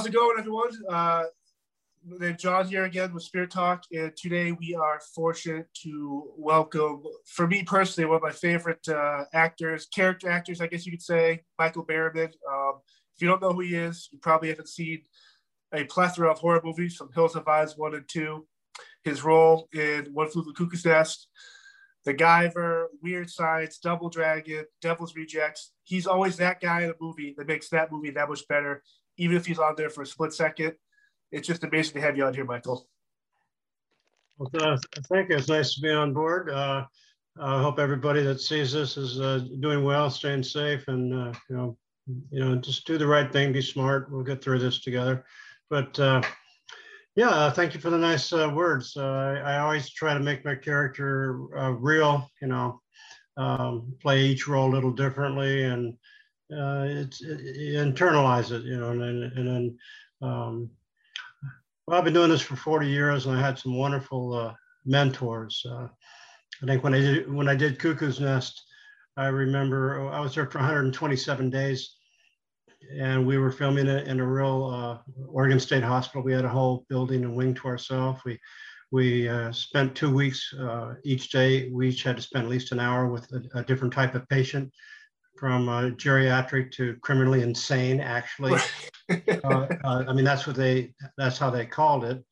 [0.00, 0.70] How's it going, everyone?
[0.88, 1.24] Uh,
[2.38, 7.64] John here again with Spear Talk, and today we are fortunate to welcome, for me
[7.64, 11.84] personally, one of my favorite uh, actors, character actors, I guess you could say, Michael
[11.84, 12.32] Berryman.
[12.50, 12.80] Um,
[13.14, 15.02] if you don't know who he is, you probably haven't seen
[15.74, 18.46] a plethora of horror movies from Hills Have Eyes 1 and 2.
[19.04, 21.28] His role in One Flew the Cuckoo's Nest,
[22.06, 25.72] The Guyver, Weird Science, Double Dragon, Devil's Rejects.
[25.84, 28.82] He's always that guy in a movie that makes that movie that much better,
[29.20, 30.72] even if he's on there for a split second.
[31.30, 32.88] It's just amazing to have you on here, Michael.
[34.38, 34.78] Well, uh,
[35.10, 35.36] thank you.
[35.36, 36.50] It's nice to be on board.
[36.50, 36.86] Uh,
[37.38, 41.56] I hope everybody that sees this is uh, doing well, staying safe, and uh, you
[41.56, 41.76] know,
[42.30, 44.10] you know, just do the right thing, be smart.
[44.10, 45.24] We'll get through this together.
[45.68, 46.22] But uh,
[47.14, 48.96] yeah, uh, thank you for the nice words.
[48.96, 51.34] I, I, always try to make my character
[51.78, 52.80] real, you know,
[53.36, 55.94] um, play each role a little differently and
[56.52, 57.40] uh, it's it,
[57.74, 59.78] internalize it, you know, and, and then,
[60.22, 60.70] um,
[61.86, 65.64] well, I've been doing this for 40 years and I had some wonderful mentors.
[65.68, 68.62] I think when I did, when I did Cuckoo's Nest,
[69.16, 71.96] I remember I was there for 127 days
[72.98, 76.22] and we were filming it in a real uh, Oregon State Hospital.
[76.22, 78.22] We had a whole building and wing to ourselves.
[78.24, 78.38] We
[78.92, 81.68] we uh, spent two weeks uh, each day.
[81.70, 84.28] We each had to spend at least an hour with a, a different type of
[84.28, 84.72] patient,
[85.40, 87.98] from uh, geriatric to criminally insane.
[87.98, 88.60] Actually,
[89.10, 92.22] uh, uh, I mean that's what they that's how they called it,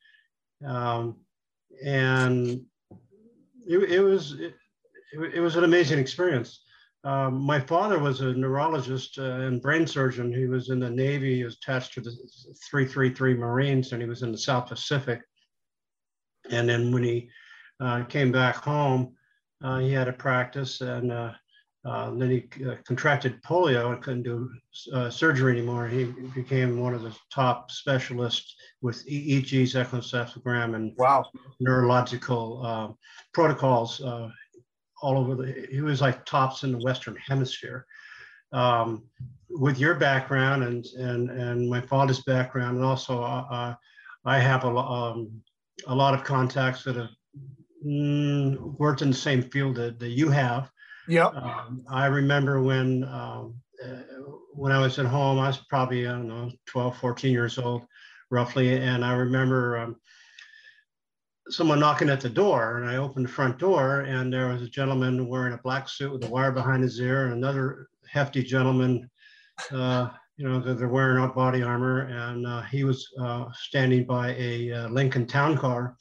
[0.64, 1.16] um,
[1.82, 2.60] and
[3.66, 4.54] it, it was it,
[5.34, 6.60] it was an amazing experience.
[7.04, 10.32] Um, my father was a neurologist uh, and brain surgeon.
[10.32, 11.36] He was in the Navy.
[11.36, 12.10] He was attached to the
[12.70, 15.22] 333 Marines, and he was in the South Pacific.
[16.50, 17.30] And then when he
[17.80, 19.14] uh, came back home,
[19.62, 21.12] uh, he had a practice, and
[21.88, 24.50] uh, uh, then he uh, contracted polio and couldn't do
[25.10, 25.88] surgery anymore.
[25.88, 26.04] He
[26.34, 31.25] became one of the top specialists with EEGs, echoencephalogram, and wow.
[31.60, 32.97] neurological
[33.32, 34.00] protocols
[35.00, 37.87] all over the, he was like tops in the Western hemisphere.
[38.53, 39.04] Um,
[39.50, 43.75] with your background and, and, and my father's background, and also uh, uh
[44.25, 45.43] I have a, um,
[45.87, 47.10] a lot of contacts that have
[47.87, 50.71] mm, worked in the same field that, that you have.
[51.08, 51.26] Yeah.
[51.28, 53.54] Um, I remember when um,
[53.84, 54.02] uh,
[54.52, 57.82] when I was at home, I was probably, I don't know, 12, 14 years old,
[58.30, 58.76] roughly.
[58.76, 59.97] And I remember um,
[61.48, 64.68] someone knocking at the door and I opened the front door and there was a
[64.68, 69.08] gentleman wearing a black suit with a wire behind his ear and another hefty gentleman,
[69.72, 74.34] uh, you know, they're wearing out body armor and uh, he was uh, standing by
[74.34, 75.97] a uh, Lincoln town car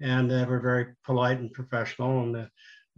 [0.00, 2.48] and they were very polite and professional and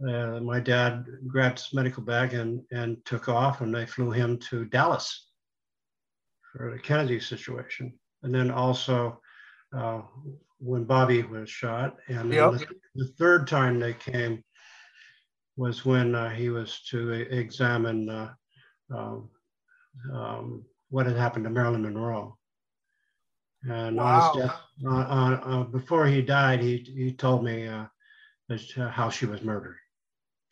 [0.05, 4.11] uh, uh, my dad grabbed his medical bag and, and took off and they flew
[4.11, 5.29] him to Dallas
[6.51, 7.93] for the Kennedy situation.
[8.23, 9.19] And then also
[10.59, 11.97] when Bobby was shot.
[12.07, 12.53] And yep.
[12.53, 14.43] the, the, third time they came
[15.55, 18.33] was when uh, he was to examine uh,
[18.95, 19.29] um,
[20.13, 22.37] um, what had happened to Marilyn Monroe.
[23.63, 24.31] And wow.
[24.31, 27.85] on his death, uh, uh, uh, before he died, he, he told me uh,
[28.89, 29.77] how she was murdered.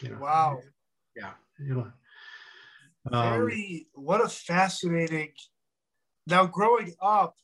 [0.01, 0.19] You know?
[0.19, 0.59] Wow.
[1.16, 1.31] Yeah.
[1.59, 1.91] You know.
[3.11, 5.31] Um, Very, what a fascinating.
[6.28, 7.35] Now, growing up,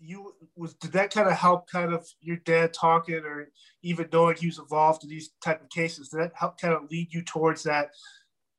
[0.00, 3.48] you was did that kind of help kind of your dad talking or
[3.82, 6.88] even knowing he was involved in these type of cases did that help kind of
[6.90, 7.90] lead you towards that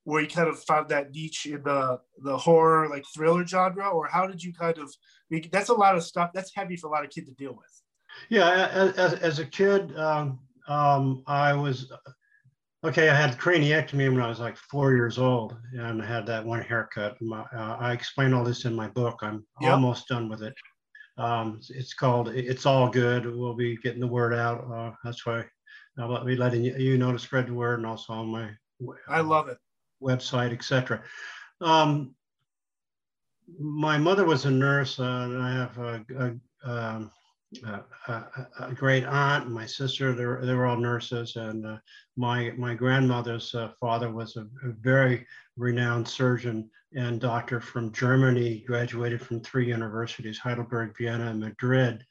[0.03, 4.07] where you kind of found that niche in the the horror like thriller genre or
[4.07, 4.89] how did you kind of
[5.31, 7.35] I mean, that's a lot of stuff that's heavy for a lot of kids to
[7.35, 7.81] deal with
[8.27, 8.67] yeah
[8.97, 11.89] as, as a kid um, um, i was
[12.83, 16.45] okay i had craniectomy when i was like four years old and i had that
[16.45, 19.73] one haircut my, uh, i explain all this in my book i'm yep.
[19.73, 20.53] almost done with it
[21.19, 23.25] um, it's called It's All Good.
[23.25, 24.65] We'll be getting the word out.
[24.71, 25.43] Uh, that's why
[25.99, 28.49] I'll be letting you, you know to spread the word and also on my
[29.07, 29.57] I love it
[30.01, 31.03] website, etc.
[31.59, 32.15] Um,
[33.59, 37.11] my mother was a nurse, uh, and I have a, a, um,
[37.65, 38.25] a,
[38.59, 40.13] a, great aunt and my sister.
[40.13, 41.77] They were, they were all nurses, and uh,
[42.15, 45.25] my my grandmother's uh, father was a, very
[45.57, 52.05] renowned surgeon and doctor from Germany, graduated from three universities, Heidelberg, Vienna, and Madrid.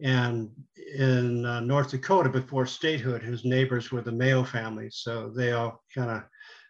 [0.00, 0.50] And
[0.96, 4.90] in uh, North Dakota, before statehood, his neighbors were the Mayo family.
[4.90, 6.22] So they all kind of,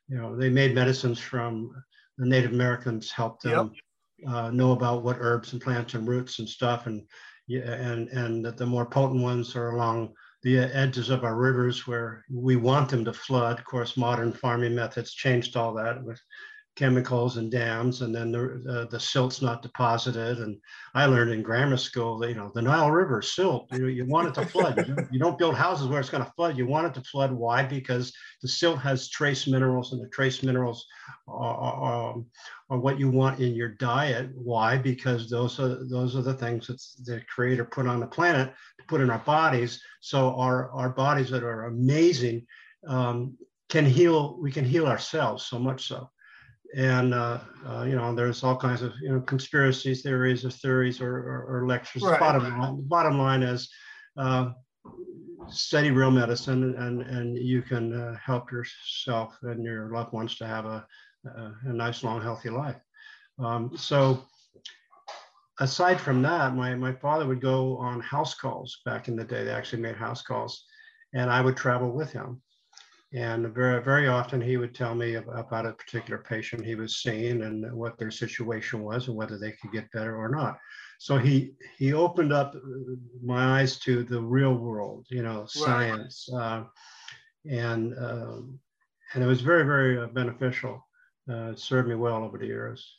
[0.08, 1.74] you know, they made medicines from
[2.16, 3.72] the Native Americans, helped them
[4.18, 4.30] yep.
[4.30, 6.86] uh, know about what herbs and plants and roots and stuff.
[6.86, 7.02] And,
[7.48, 12.56] and, and the more potent ones are along the edges of our rivers where we
[12.56, 13.58] want them to flood.
[13.58, 16.20] Of course, modern farming methods changed all that with
[16.78, 20.38] chemicals and dams, and then the, uh, the silt's not deposited.
[20.38, 20.56] And
[20.94, 24.28] I learned in grammar school that, you know, the Nile River, silt, you, you want
[24.28, 24.76] it to flood.
[24.78, 26.56] you, don't, you don't build houses where it's going to flood.
[26.56, 27.32] You want it to flood.
[27.32, 27.64] Why?
[27.64, 30.86] Because the silt has trace minerals, and the trace minerals
[31.26, 32.14] are, are,
[32.70, 34.30] are what you want in your diet.
[34.36, 34.78] Why?
[34.78, 38.84] Because those are those are the things that the Creator put on the planet to
[38.86, 39.82] put in our bodies.
[40.00, 42.46] So our our bodies that are amazing
[42.86, 43.36] um,
[43.68, 44.38] can heal.
[44.40, 46.08] We can heal ourselves so much so
[46.76, 51.00] and uh, uh, you know there's all kinds of you know conspiracy theories or theories
[51.00, 52.02] or, or, or lectures.
[52.02, 52.20] Right.
[52.20, 53.70] bottom, line, bottom line is
[54.16, 54.50] uh,
[55.48, 60.46] study real medicine and and you can uh, help yourself and your loved ones to
[60.46, 60.86] have a,
[61.26, 62.80] a, a nice long healthy life.
[63.38, 64.24] Um, so
[65.60, 69.44] aside from that my, my father would go on house calls back in the day.
[69.44, 70.64] They actually made house calls
[71.14, 72.40] and i would travel with him
[73.14, 77.42] and very, very often he would tell me about a particular patient he was seeing
[77.42, 80.58] and what their situation was and whether they could get better or not.
[80.98, 82.54] So he he opened up
[83.22, 86.40] my eyes to the real world, you know, science, right.
[86.40, 86.64] uh,
[87.48, 88.40] and uh,
[89.14, 90.84] and it was very very uh, beneficial.
[91.30, 92.98] Uh, it served me well over the years.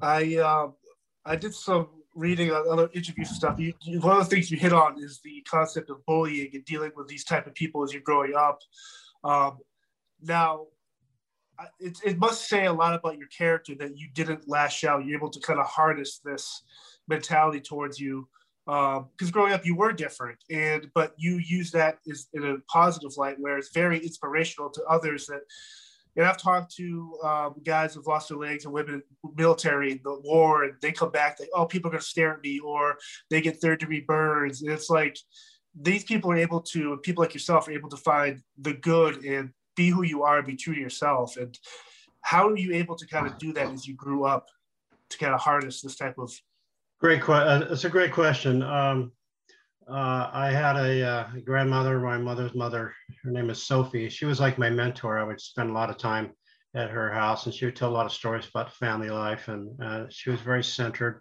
[0.00, 0.68] I uh,
[1.24, 3.58] I did some reading on other interviews and stuff.
[3.58, 6.64] You, you, one of the things you hit on is the concept of bullying and
[6.64, 8.60] dealing with these type of people as you're growing up.
[9.24, 9.58] Um,
[10.22, 10.66] now,
[11.80, 15.04] it, it must say a lot about your character that you didn't lash out.
[15.04, 16.62] You're able to kind of harness this
[17.08, 18.28] mentality towards you.
[18.66, 22.56] Because um, growing up, you were different, and but you use that is in a
[22.72, 25.26] positive light, where it's very inspirational to others.
[25.26, 25.42] That,
[26.16, 29.02] and I've talked to um, guys who've lost their legs and women
[29.36, 31.36] military, the war, and they come back.
[31.36, 32.96] They oh, people are gonna stare at me, or
[33.28, 34.62] they get third degree burns.
[34.62, 35.18] And it's like
[35.74, 39.50] these people are able to people like yourself are able to find the good and
[39.76, 41.36] be who you are be true to yourself.
[41.36, 41.58] And
[42.20, 44.48] how are you able to kind of do that as you grew up
[45.10, 46.32] to kind of harness this type of
[47.00, 48.62] great question it's a great question.
[48.62, 49.12] Um,
[49.86, 54.08] uh, i had a, uh, grandmother my mother's mother her name is sophie.
[54.08, 55.18] She was like my mentor.
[55.18, 56.30] I would spend a lot of time
[56.74, 59.68] at her house and she would tell a lot of stories about family life and
[59.82, 61.20] uh, she was very centered.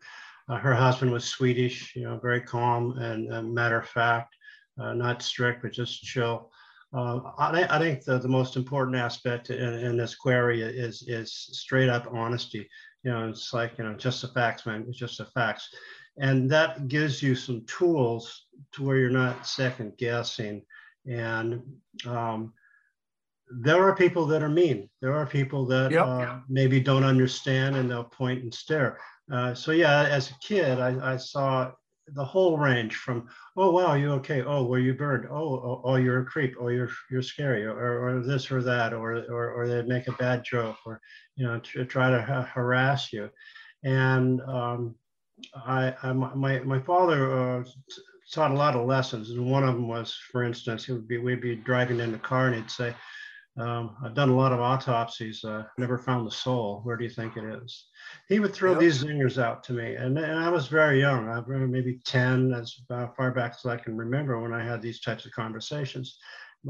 [0.50, 4.36] Uh, her husband was swedish you know very calm and matter of fact
[4.80, 6.52] uh, not strict, but just chill.
[6.94, 11.34] Uh, I, I, think the, the most important aspect in, in, this query is is
[11.34, 12.70] straight up honesty.
[13.04, 14.86] You know, it's like you know, just the facts, man.
[14.88, 15.70] It's just the facts,
[16.18, 20.64] and that gives you some tools to where you're not second guessing.
[21.08, 21.64] And
[22.06, 22.54] um,
[23.50, 24.88] there are people that are mean.
[25.02, 26.06] There are people that yep.
[26.06, 29.00] uh, maybe don't understand, and they'll point and stare.
[29.32, 31.72] Uh, so yeah, as a kid, I, I saw
[32.08, 34.42] the whole range from oh wow you okay?
[34.42, 35.28] Oh were you burned.
[35.30, 36.56] Oh oh, oh you're a creep.
[36.60, 40.14] Oh you're you're scary or, or this or that or, or or they make a
[40.14, 41.00] bad joke or
[41.36, 43.30] you know try to ha- harass you.
[43.84, 44.96] And um,
[45.56, 47.64] I, I my my father uh,
[48.32, 49.32] taught a lot of lessons.
[49.32, 52.18] And one of them was for instance he would be we'd be driving in the
[52.18, 52.94] car and he'd say
[53.58, 56.82] um, I've done a lot of autopsies, uh, never found the soul.
[56.84, 57.86] Where do you think it is?
[58.28, 58.80] He would throw yep.
[58.80, 59.96] these zingers out to me.
[59.96, 61.30] And, and I was very young.
[61.30, 65.26] I maybe 10, as far back as I can remember when I had these types
[65.26, 66.18] of conversations.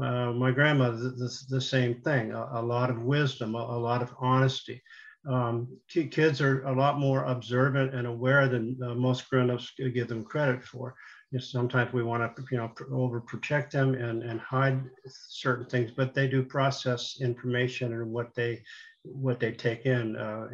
[0.00, 4.02] Uh, my grandmother, the, the, same thing, a, a, lot of wisdom, a, a lot
[4.02, 4.82] of honesty.
[5.26, 10.24] Um, kids are a lot more observant and aware than uh, most grown-ups give them
[10.24, 10.94] credit for
[11.40, 16.28] sometimes we want to you know overprotect them and, and hide certain things, but they
[16.28, 18.62] do process information and what they
[19.02, 20.48] what they take in, uh,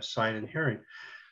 [0.00, 0.78] sight and hearing.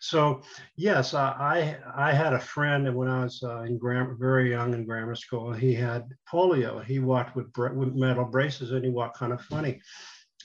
[0.01, 0.41] So
[0.77, 4.87] yes, I I had a friend when I was uh, in grammar, very young in
[4.87, 5.53] grammar school.
[5.53, 6.83] He had polio.
[6.83, 9.81] He walked with, with metal braces and he walked kind of funny,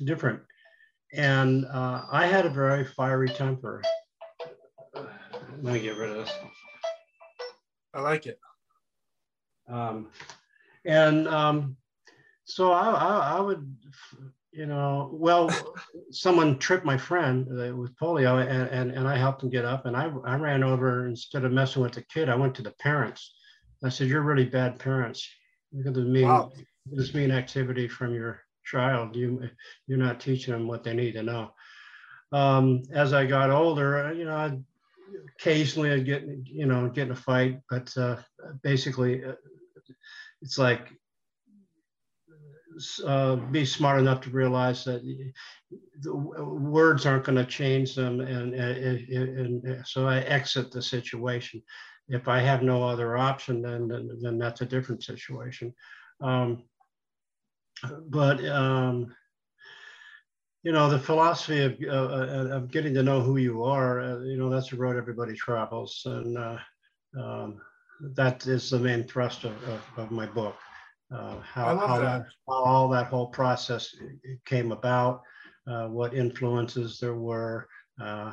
[0.04, 0.42] different.
[1.14, 3.82] And uh, I had a very fiery temper.
[5.62, 6.34] Let me get rid of this.
[7.96, 8.40] I like it.
[9.68, 10.10] Um,
[10.86, 11.78] and um,
[12.44, 13.76] so I, I, I, would,
[14.52, 15.50] you know, well,
[16.12, 19.86] someone tripped my friend uh, with polio and, and, and I helped him get up
[19.86, 22.76] and I, I ran over instead of messing with the kid, I went to the
[22.80, 23.34] parents.
[23.84, 25.28] I said, you're really bad parents.
[25.72, 26.52] Look at the mean, wow.
[26.86, 29.16] this mean activity from your child.
[29.16, 29.50] You,
[29.88, 31.52] you're not teaching them what they need to know.
[32.32, 34.58] Um, as I got older, you know, I
[35.40, 38.18] occasionally I get you know get in a fight, but uh,
[38.64, 39.34] basically uh,
[40.42, 40.90] it's like
[43.06, 45.02] uh, be smart enough to realize that
[46.02, 51.62] the words aren't going to change them, and, and, and, so I exit the situation.
[52.08, 55.74] If I have no other option, then then, then that's a different situation.
[56.22, 56.64] Um,
[58.10, 59.14] but um,
[60.66, 64.36] you know, the philosophy of, uh, of getting to know who you are, uh, you
[64.36, 66.02] know, that's the road everybody travels.
[66.06, 66.58] And uh,
[67.22, 67.62] um,
[68.16, 70.56] that is the main thrust of, of, of my book.
[71.14, 72.26] Uh, how, how, that.
[72.48, 73.96] how, all that whole process
[74.46, 75.22] came about,
[75.68, 77.68] uh, what influences there were,
[78.02, 78.32] uh,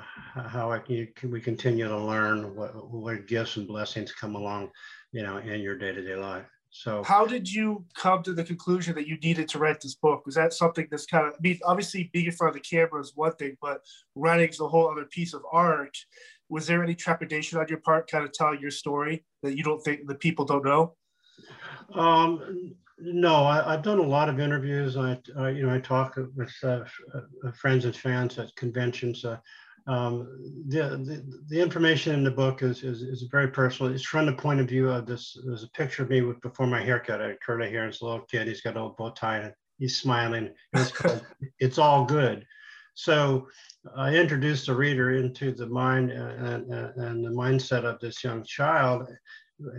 [0.54, 4.70] how I can, we continue to learn what, what gifts and blessings come along,
[5.12, 6.46] you know, in your day-to-day life.
[6.74, 10.24] So how did you come to the conclusion that you needed to write this book?
[10.24, 12.98] Was that something that's kind of I mean, obviously being in front of the camera
[12.98, 13.82] is one thing, but
[14.14, 15.96] writing is a whole other piece of art.
[16.48, 19.84] Was there any trepidation on your part kind of telling your story that you don't
[19.84, 20.94] think the people don't know?
[21.92, 24.96] Um, no, I, have done a lot of interviews.
[24.96, 29.26] I, I, you know, I talk with uh, uh friends and fans at conventions.
[29.26, 29.36] Uh,
[29.86, 30.28] um,
[30.68, 33.92] the, the, the information in the book is, is, is very personal.
[33.92, 35.36] It's from the point of view of this.
[35.44, 37.20] There's a picture of me with, before my haircut.
[37.20, 38.46] I had curly hair as a little kid.
[38.46, 40.50] He's got a little bow tie and he's smiling.
[40.72, 40.92] It's,
[41.58, 42.46] it's all good.
[42.94, 43.48] So
[43.96, 48.44] I introduced the reader into the mind and, and, and the mindset of this young
[48.44, 49.08] child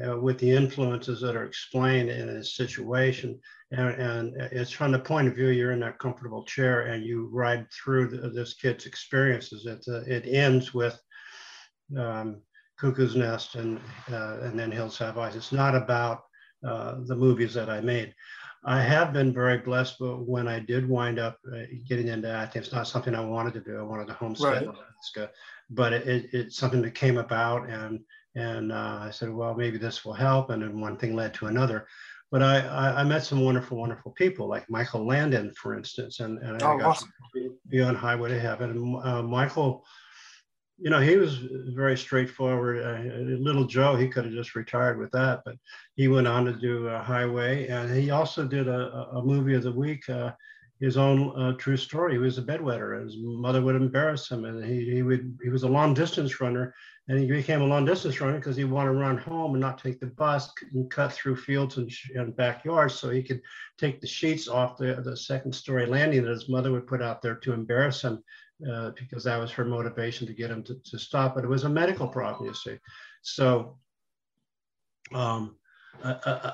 [0.05, 3.39] uh, with the influences that are explained in his situation.
[3.73, 7.29] And, and, it's from the point of view you're in that comfortable chair and you
[7.31, 9.65] ride through the, this kid's experiences.
[9.65, 10.99] It, uh, it ends with
[11.97, 12.41] um,
[12.79, 13.79] Cuckoo's Nest and,
[14.11, 15.35] uh, and then Hills Have Eyes.
[15.35, 16.21] It's not about
[16.65, 18.13] uh, the movies that I made.
[18.65, 22.61] I have been very blessed, but when I did wind up uh, getting into acting,
[22.61, 23.77] it's not something I wanted to do.
[23.77, 24.63] I wanted to homestead right.
[24.63, 25.31] Alaska,
[25.69, 27.99] but it, it, it's something that came about and
[28.35, 30.49] and uh, I said, well, maybe this will help.
[30.49, 31.87] And then one thing led to another.
[32.33, 36.39] But I, I, I met some wonderful, wonderful people like Michael Landon, for instance, and,
[36.39, 37.13] and oh, I got awesome.
[37.35, 38.71] to be on Highway to Heaven.
[38.71, 39.85] And uh, Michael,
[40.79, 41.37] you know, he was
[41.75, 42.83] very straightforward.
[42.83, 45.57] Uh, little Joe, he could have just retired with that, but
[45.95, 49.61] he went on to do a Highway, and he also did a, a movie of
[49.61, 50.03] the week.
[50.79, 52.13] His own uh, true story.
[52.13, 52.97] He was a bedwetter.
[52.97, 56.41] And his mother would embarrass him, and he, he would he was a long distance
[56.41, 56.73] runner,
[57.07, 59.77] and he became a long distance runner because he wanted to run home and not
[59.77, 63.41] take the bus and cut through fields and, and backyards so he could
[63.77, 67.21] take the sheets off the, the second story landing that his mother would put out
[67.21, 68.23] there to embarrass him
[68.69, 71.35] uh, because that was her motivation to get him to, to stop.
[71.35, 72.77] But it was a medical problem, you see.
[73.21, 73.77] So,
[75.13, 75.57] um,
[76.03, 76.53] uh,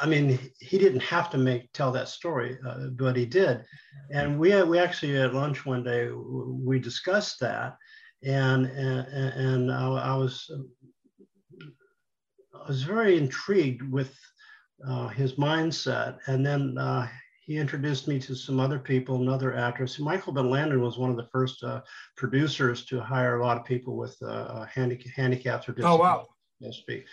[0.00, 3.64] I mean, he didn't have to make tell that story, uh, but he did.
[4.10, 7.76] And we we actually at lunch one day we discussed that,
[8.22, 10.50] and and, and I, I, was
[12.54, 14.14] I was very intrigued with
[14.86, 16.18] uh, his mindset.
[16.26, 17.08] And then uh,
[17.44, 19.98] he introduced me to some other people, another actress.
[19.98, 21.80] Michael Ben Landon was one of the first uh,
[22.16, 26.02] producers to hire a lot of people with uh, uh, handic- handicaps or disabilities, oh,
[26.02, 26.26] wow.
[26.62, 27.06] so speak.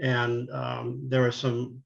[0.00, 1.82] And um, there were some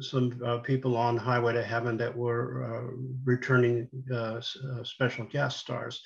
[0.00, 4.40] some uh, people on Highway to Heaven that were uh, returning uh,
[4.82, 6.02] special guest stars.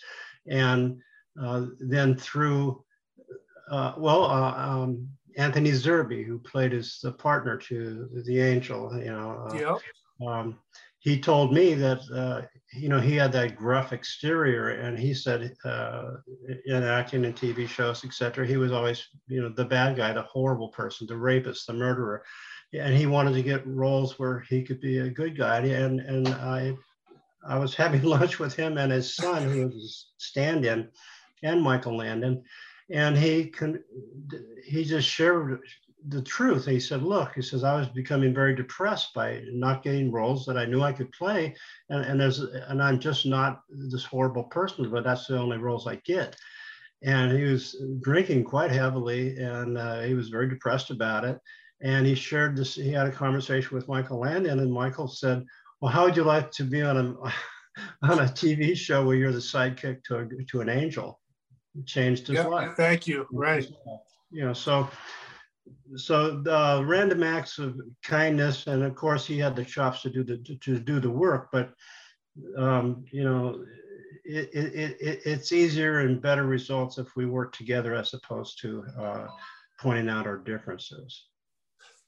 [0.47, 0.99] And
[1.43, 2.85] uh, then through,
[3.71, 9.13] uh, well, uh, um, Anthony Zerbe, who played as the partner to the angel, you
[9.13, 9.79] know, yep.
[10.27, 10.59] um,
[11.01, 12.43] he told me that, uh,
[12.73, 16.11] you know, he had that gruff exterior and he said uh,
[16.67, 20.23] in acting in TV shows, etc., he was always, you know, the bad guy, the
[20.23, 22.25] horrible person, the rapist, the murderer.
[22.75, 25.61] And he wanted to get roles where he could be a good guy.
[25.61, 26.75] And, and I,
[27.47, 30.89] I was having lunch with him and his son, who was stand-in,
[31.43, 32.43] and Michael Landon,
[32.91, 33.83] and he can
[34.65, 35.61] he just shared
[36.09, 36.67] the truth.
[36.67, 40.57] He said, "Look," he says, "I was becoming very depressed by not getting roles that
[40.57, 41.55] I knew I could play,
[41.91, 45.87] and and there's and I'm just not this horrible person, but that's the only roles
[45.87, 46.37] I get."
[47.03, 51.39] And he was drinking quite heavily, and uh, he was very depressed about it.
[51.81, 52.75] And he shared this.
[52.75, 55.45] He had a conversation with Michael Landon, and Michael said,
[55.81, 57.33] "Well, how would you like to be on a
[58.03, 61.21] on a TV show where you're the sidekick to a, to an angel?"
[61.87, 62.73] changed his yeah, life.
[62.77, 63.27] Thank you.
[63.33, 63.69] Right.
[64.31, 64.89] You know, so
[65.97, 70.25] so the random acts of kindness, and of course he had the chops to do
[70.25, 71.73] the to, to do the work, but
[72.57, 73.65] um, you know,
[74.25, 78.85] it, it, it, it's easier and better results if we work together as opposed to
[78.99, 79.27] uh,
[79.81, 81.27] pointing out our differences.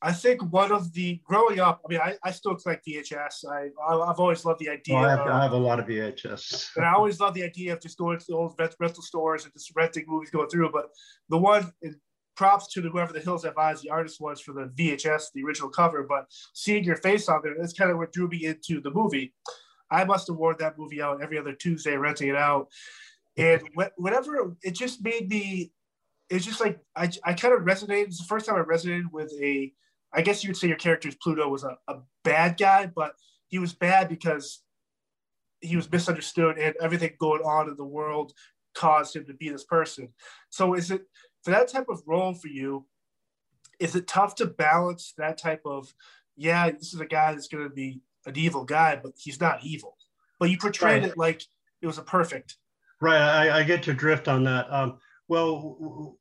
[0.02, 3.44] I think one of the growing up, I mean, I, I still collect VHS.
[3.50, 4.96] I, I've always loved the idea.
[4.96, 6.76] Oh, I, have, of, I, have, a lot of VHS.
[6.76, 9.52] and I always love the idea of just going to the old rental stores and
[9.52, 10.70] just renting movies going through.
[10.72, 10.86] But
[11.28, 11.70] the one,
[12.40, 15.68] props to whoever the Hills Have Eyes, the artist was for the VHS, the original
[15.68, 16.04] cover.
[16.04, 19.34] But seeing your face on there, that's kind of what drew me into the movie.
[19.90, 22.68] I must have worn that movie out every other Tuesday, renting it out.
[23.36, 23.60] And
[23.98, 25.72] whenever it just made me,
[26.30, 28.06] it's just like I, I kind of resonated.
[28.06, 29.70] It's the first time I resonated with a
[30.12, 33.12] I guess you would say your character's Pluto was a, a bad guy, but
[33.48, 34.62] he was bad because
[35.60, 38.32] he was misunderstood and everything going on in the world
[38.74, 40.08] caused him to be this person.
[40.48, 41.02] So is it
[41.42, 42.86] for that type of role for you?
[43.78, 45.92] Is it tough to balance that type of,
[46.36, 49.64] yeah, this is a guy that's going to be an evil guy, but he's not
[49.64, 49.96] evil.
[50.38, 51.12] But you portrayed right.
[51.12, 51.42] it like
[51.82, 52.56] it was a perfect.
[53.00, 54.70] Right, I, I get to drift on that.
[54.72, 54.98] Um,
[55.28, 56.16] well,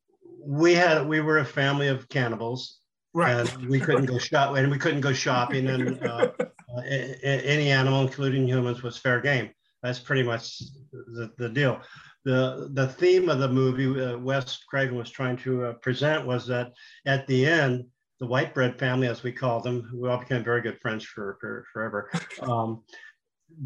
[0.46, 2.79] we had we were a family of cannibals,
[3.20, 3.54] right?
[3.54, 8.02] And we couldn't go shop and we couldn't go shopping, and uh, uh, any animal,
[8.02, 9.50] including humans, was fair game.
[9.84, 10.60] That's pretty much
[10.92, 11.82] the, the deal.
[12.26, 16.46] The, the theme of the movie uh, Wes Craven was trying to uh, present was
[16.48, 16.74] that
[17.06, 17.86] at the end,
[18.20, 21.38] the white bread family, as we call them, we all became very good friends for,
[21.40, 22.12] for forever,
[22.42, 22.84] um,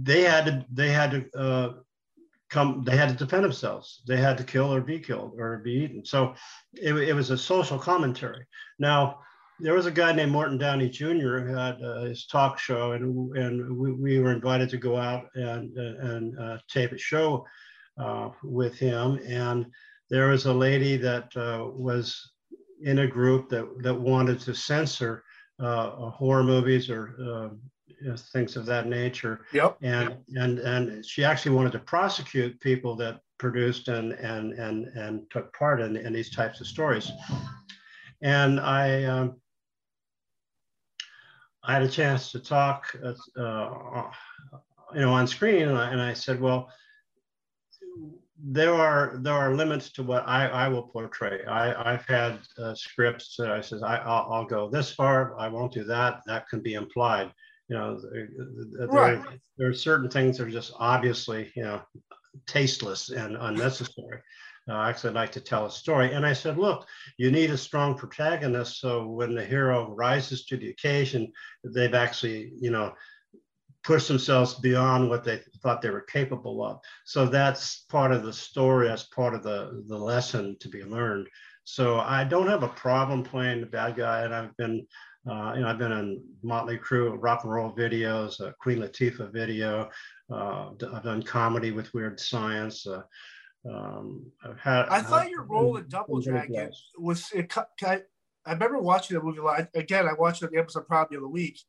[0.01, 1.73] they had to they had to uh,
[2.49, 5.71] come they had to defend themselves they had to kill or be killed or be
[5.71, 6.33] eaten so
[6.73, 8.45] it, it was a social commentary
[8.79, 9.19] now
[9.59, 11.39] there was a guy named Morton Downey Jr.
[11.39, 15.25] who had uh, his talk show, and and we, we, were invited to go out
[15.35, 17.45] and and uh, tape a show
[17.97, 19.19] uh, with him.
[19.25, 19.67] And
[20.09, 22.31] there was a lady that uh, was
[22.81, 25.23] in a group that that wanted to censor
[25.59, 27.49] uh, horror movies or uh,
[28.33, 29.45] things of that nature.
[29.53, 29.77] Yep.
[29.81, 35.29] And and and she actually wanted to prosecute people that produced and and and and
[35.29, 37.11] took part in, in these types of stories.
[38.21, 39.35] And I um,
[41.63, 44.11] I had a chance to talk, uh, uh,
[44.93, 46.69] you know, on screen, and I, and I, said, well,
[48.45, 51.45] there are there are limits to what I, I will portray.
[51.45, 55.39] I, I've had uh, scripts that I says I I'll, I'll, go this far.
[55.39, 56.21] I won't do that.
[56.25, 57.31] That can be implied.
[57.69, 59.23] You know, there, right.
[59.57, 61.81] there are certain things that are just obviously you know
[62.45, 64.19] tasteless and unnecessary.
[64.69, 66.13] Uh, actually, like to tell a story.
[66.13, 68.79] And I said, look, you need a strong protagonist.
[68.79, 71.33] So when the hero rises to the occasion,
[71.65, 72.93] they've actually, you know,
[73.83, 76.79] pushed themselves beyond what they thought they were capable of.
[77.03, 81.27] So that's part of the story, that's part of the, the lesson to be learned.
[81.65, 84.23] So I don't have a problem playing the bad guy.
[84.23, 84.87] And I've been,
[85.29, 89.31] uh, you know, I've been in Motley Crue rock and roll videos, uh, Queen Latifah
[89.31, 89.89] video.
[90.31, 92.87] Uh, I've done comedy with Weird Science.
[93.67, 94.85] Uh, um, I've had.
[94.89, 97.31] I thought your role in Double Dragon was.
[97.33, 98.01] It, I,
[98.45, 99.39] I remember watching the movie.
[99.39, 99.67] a lot.
[99.73, 101.59] Again, I watched it on the episode probably of the week,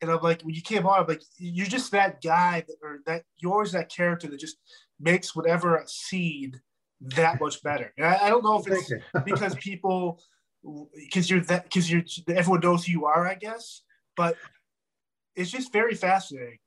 [0.00, 3.00] and I'm like, when you came on, I'm like, you're just that guy, that, or
[3.06, 4.56] that you're always that character that just
[5.00, 6.60] makes whatever scene
[7.00, 7.92] that much better.
[7.96, 8.92] And I, I don't know if it's
[9.24, 10.20] because people,
[10.94, 13.82] because you're that, because you're everyone knows who you are, I guess.
[14.16, 14.36] But
[15.36, 16.58] it's just very fascinating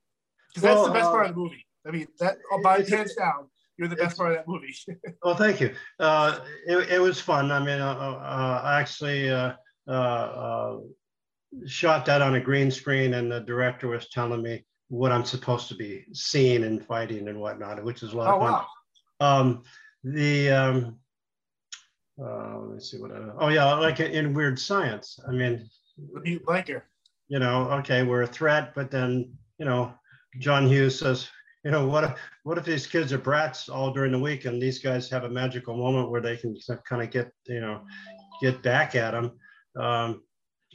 [0.49, 1.65] because that's well, the best uh, part of the movie.
[1.85, 4.75] I mean, that by hands down, you're the best part of that movie.
[5.23, 5.73] well, thank you.
[5.99, 7.51] Uh, it, it was fun.
[7.51, 9.53] I mean, uh, uh, I actually uh,
[9.87, 10.77] uh, uh,
[11.65, 15.67] shot that on a green screen, and the director was telling me what I'm supposed
[15.69, 18.51] to be seeing and fighting and whatnot, which is a lot oh, of fun.
[19.19, 19.39] Wow.
[19.39, 19.63] Um,
[20.03, 20.97] the um,
[22.17, 23.19] let me see what I.
[23.39, 25.19] Oh yeah, like in Weird Science.
[25.27, 25.69] I mean,
[26.45, 26.85] blanker.
[27.29, 29.93] You know, okay, we're a threat, but then you know,
[30.39, 31.29] John Hughes says,
[31.63, 32.11] you know, what if,
[32.43, 35.29] what if these kids are brats all during the week and these guys have a
[35.29, 37.81] magical moment where they can kind of get, you know,
[38.41, 39.31] get back at them?
[39.79, 40.23] Um,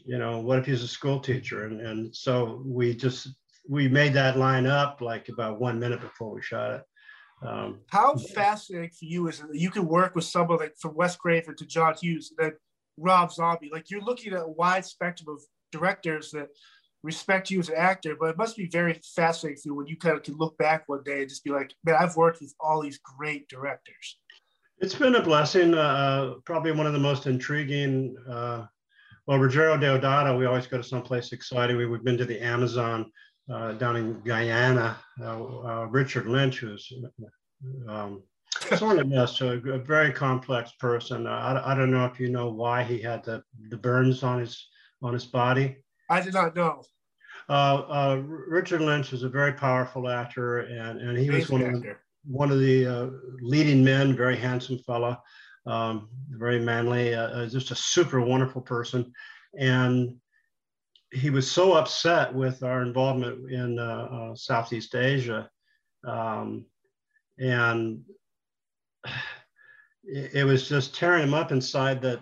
[0.05, 1.64] you know, what if he's a school teacher?
[1.64, 3.29] And, and so we just,
[3.68, 6.83] we made that line up like about one minute before we shot it.
[7.42, 11.16] Um, How fascinating for you is that you can work with someone like from Wes
[11.16, 12.57] Craven to John Hughes and then
[12.96, 13.70] Rob Zombie?
[13.72, 16.49] Like you're looking at a wide spectrum of directors that
[17.07, 19.97] respect you as an actor, but it must be very fascinating for you when you
[19.97, 22.55] kind of can look back one day and just be like, man, I've worked with
[22.61, 24.19] all these great directors.
[24.79, 25.73] It's been a blessing.
[25.73, 28.16] Uh, probably one of the most intriguing.
[28.29, 28.66] Uh,
[29.27, 31.77] well, Ruggero Deodato, we always go to someplace exciting.
[31.77, 33.11] We, have been to the Amazon
[33.51, 34.99] uh, down in Guyana.
[35.21, 36.92] Uh, uh, Richard Lynch, who's
[37.88, 38.23] um,
[38.77, 41.27] sort of yes, a, a, very complex person.
[41.27, 44.69] I, I don't know if you know why he had the, the burns on his
[45.03, 45.77] on his body.
[46.11, 46.83] I did not know.
[47.48, 47.52] Uh,
[47.88, 51.96] uh, Richard Lynch is a very powerful actor, and, and he was one of, the,
[52.24, 55.22] one of the uh, leading men, very handsome fella,
[55.66, 59.12] um, very manly, uh, uh, just a super wonderful person.
[59.59, 60.16] And
[61.12, 65.48] he was so upset with our involvement in uh, Southeast Asia.
[66.04, 66.66] Um,
[67.38, 68.00] and
[70.04, 72.20] it was just tearing him up inside that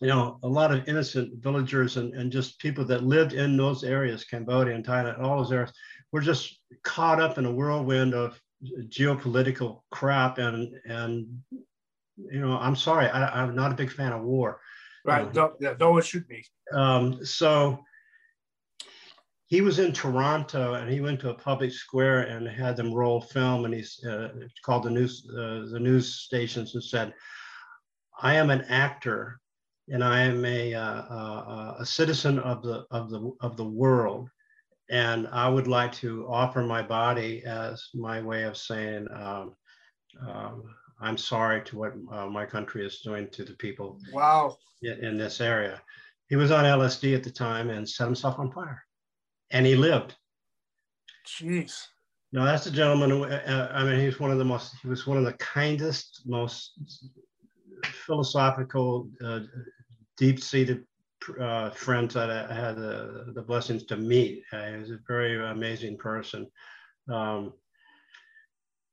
[0.00, 3.82] you know, a lot of innocent villagers and, and just people that lived in those
[3.82, 5.72] areas, Cambodia and Thailand, all those areas,
[6.12, 8.40] were just caught up in a whirlwind of
[8.88, 10.38] geopolitical crap.
[10.38, 11.26] And, and
[12.16, 14.60] you know, I'm sorry, I, am not a big fan of war.
[15.04, 15.26] Right.
[15.26, 16.44] Um, no, yeah, no one should be.
[16.72, 17.82] Um, so
[19.46, 23.20] he was in Toronto and he went to a public square and had them roll
[23.20, 24.28] film and he's uh,
[24.64, 27.14] called the news uh, the news stations and said,
[28.20, 29.40] "I am an actor
[29.90, 34.28] and I am a, uh, uh, a citizen of the of the of the world,
[34.90, 39.54] and I would like to offer my body as my way of saying." Um,
[40.26, 40.62] um,
[41.00, 44.00] I'm sorry to what uh, my country is doing to the people.
[44.12, 44.56] Wow.
[44.82, 45.80] In, in this area,
[46.28, 48.82] he was on LSD at the time and set himself on fire
[49.50, 50.14] and he lived.
[51.26, 51.86] Jeez.
[52.32, 53.10] No, that's a gentleman.
[53.10, 54.74] Who, uh, I mean, he's one of the most.
[54.82, 56.72] He was one of the kindest, most
[58.06, 59.40] philosophical, uh,
[60.18, 60.84] deep-seated
[61.40, 64.42] uh, friends that I had the, the blessings to meet.
[64.52, 66.46] Uh, he was a very amazing person.
[67.10, 67.52] Um,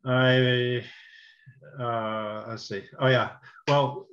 [0.06, 0.84] I
[1.80, 2.84] uh, let's see.
[3.00, 3.32] Oh yeah.
[3.68, 4.08] Well,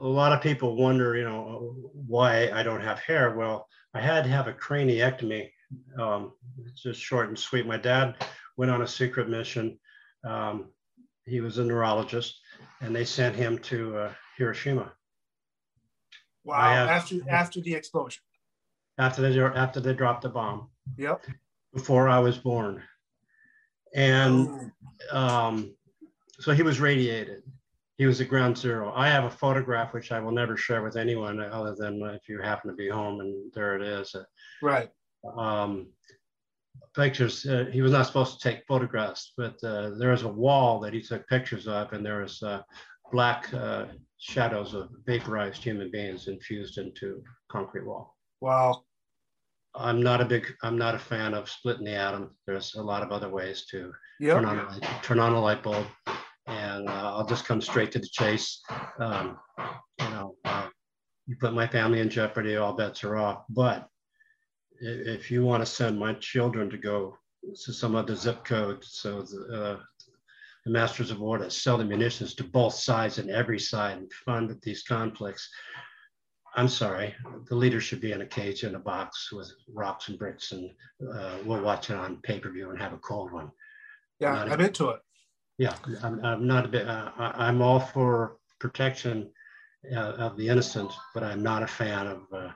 [0.00, 3.36] a lot of people wonder, you know, why I don't have hair.
[3.36, 5.50] Well, I had to have a craniectomy
[5.98, 6.32] um,
[6.74, 7.66] just short and sweet.
[7.66, 8.16] My dad
[8.56, 9.78] went on a secret mission.
[10.24, 10.70] Um,
[11.24, 12.40] he was a neurologist,
[12.80, 14.92] and they sent him to uh, Hiroshima.
[16.44, 16.60] Wow!
[16.60, 18.22] Have, after after the explosion.
[18.98, 20.68] After they after they dropped the bomb.
[20.96, 21.24] Yep.
[21.72, 22.82] Before I was born,
[23.94, 24.72] and
[25.10, 25.18] oh.
[25.18, 25.74] um,
[26.38, 27.42] so he was radiated.
[27.96, 28.92] He was at ground zero.
[28.94, 32.40] I have a photograph which I will never share with anyone other than if you
[32.40, 34.14] happen to be home, and there it is.
[34.60, 34.90] Right
[35.36, 35.88] um,
[36.94, 37.46] pictures.
[37.46, 40.92] Uh, he was not supposed to take photographs, but uh, there was a wall that
[40.92, 42.62] he took pictures of, and there was uh,
[43.10, 43.86] black uh,
[44.22, 48.16] shadows of vaporized human beings infused into concrete wall.
[48.40, 48.84] Wow.
[49.74, 52.30] I'm not a big, I'm not a fan of splitting the atom.
[52.46, 54.36] There's a lot of other ways to yep.
[54.36, 55.86] turn, on a, turn on a light bulb.
[56.46, 58.60] And uh, I'll just come straight to the chase.
[59.00, 59.38] Um,
[59.98, 60.68] you know, uh,
[61.26, 63.42] you put my family in jeopardy, all bets are off.
[63.48, 63.88] But
[64.80, 67.16] if you want to send my children to go
[67.64, 69.80] to some other zip code, so the, uh,
[70.64, 74.12] the masters of war that sell the munitions to both sides and every side and
[74.12, 75.48] fund these conflicts.
[76.54, 77.14] I'm sorry,
[77.48, 80.70] the leader should be in a cage in a box with rocks and bricks, and
[81.14, 83.50] uh, we'll watch it on pay per view and have a cold one.
[84.20, 85.00] Yeah, I'm, I'm into it.
[85.58, 86.86] Yeah, I'm, I'm not a bit.
[86.86, 89.30] Uh, I'm all for protection
[89.94, 92.52] uh, of the innocent, but I'm not a fan of uh,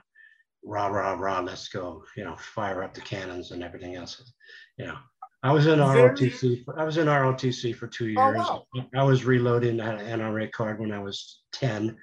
[0.67, 4.33] rah rah rah let's go you know fire up the cannons and everything else
[4.77, 4.97] you know
[5.43, 8.85] i was in rotc for, i was in rotc for two years oh, wow.
[8.95, 11.95] i was reloading an nra card when i was 10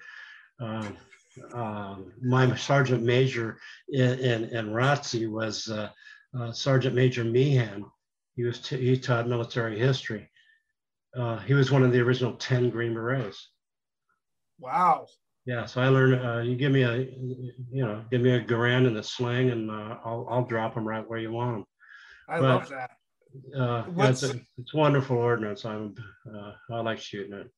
[0.60, 0.96] um,
[1.52, 5.90] um, my sergeant major in, in, in ROTC was uh,
[6.38, 7.84] uh, Sergeant Major Meehan.
[8.36, 10.28] He was he taught military history.
[11.16, 13.50] Uh, he was one of the original 10 Green Berets.
[14.58, 15.06] Wow.
[15.46, 16.24] Yeah, so I learned.
[16.24, 19.70] Uh, you give me a, you know, give me a Garand and a sling, and
[19.70, 21.64] uh, I'll I'll drop them right where you want them.
[22.30, 22.92] I but, love that.
[23.56, 25.64] Uh, it's, a, it's wonderful ordnance.
[25.64, 25.94] I'm
[26.32, 27.50] uh, I like shooting it.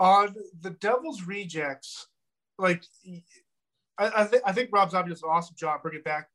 [0.00, 2.08] On the Devil's Rejects,
[2.58, 2.84] like
[3.98, 6.28] I I, th- I think Rob Zombie does an awesome job bringing back